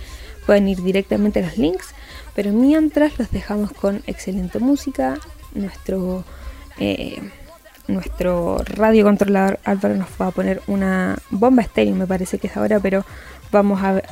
puedan 0.46 0.68
ir 0.68 0.82
directamente 0.82 1.40
a 1.40 1.46
los 1.46 1.56
links. 1.56 1.94
Pero 2.34 2.52
mientras 2.52 3.18
los 3.18 3.30
dejamos 3.30 3.72
con 3.72 4.02
excelente 4.06 4.58
música, 4.58 5.18
nuestro, 5.54 6.24
eh, 6.78 7.22
nuestro 7.86 8.58
radio 8.64 9.04
controlador 9.04 9.58
Álvaro 9.64 9.96
nos 9.96 10.08
va 10.20 10.28
a 10.28 10.30
poner 10.30 10.62
una 10.66 11.18
bomba 11.30 11.62
estéreo, 11.62 11.94
me 11.94 12.06
parece 12.06 12.38
que 12.38 12.46
es 12.46 12.56
ahora, 12.56 12.80
pero 12.80 13.04
vamos 13.52 13.80
a, 13.82 14.02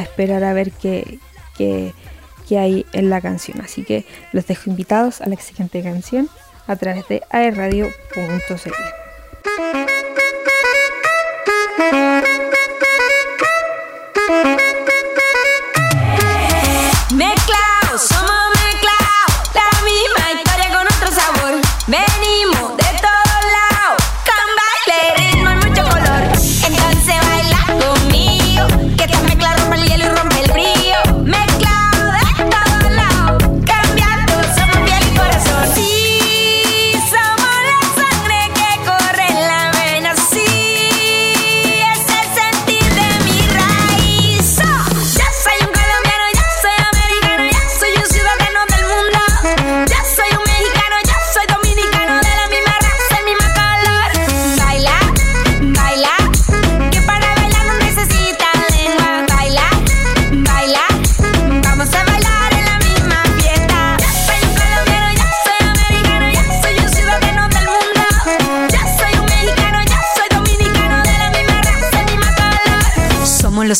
esperar 0.00 0.42
a 0.44 0.54
ver 0.54 0.72
qué, 0.72 1.18
qué, 1.56 1.92
hay 2.58 2.84
en 2.92 3.08
la 3.08 3.20
canción. 3.20 3.60
Así 3.60 3.82
que 3.82 4.04
los 4.32 4.46
dejo 4.46 4.68
invitados 4.68 5.20
a 5.20 5.28
la 5.28 5.36
siguiente 5.36 5.82
canción 5.82 6.28
a 6.66 6.76
través 6.76 7.08
de 7.08 7.22
aerradio.cl. 7.30 8.72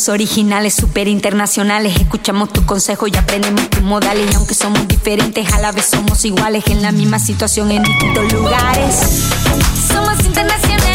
originales, 0.09 0.73
super 0.73 1.07
internacionales. 1.07 1.95
Escuchamos 1.99 2.51
tus 2.51 2.63
consejos 2.63 3.09
y 3.13 3.17
aprendemos 3.17 3.69
tus 3.69 3.81
modales. 3.81 4.31
Y 4.31 4.35
aunque 4.35 4.53
somos 4.53 4.87
diferentes, 4.87 5.51
a 5.53 5.59
la 5.59 5.71
vez 5.71 5.85
somos 5.85 6.23
iguales. 6.25 6.63
En 6.67 6.81
la 6.81 6.91
misma 6.91 7.19
situación, 7.19 7.71
en 7.71 7.83
distintos 7.83 8.33
lugares. 8.33 8.95
Somos 9.87 10.23
internacionales 10.25 10.93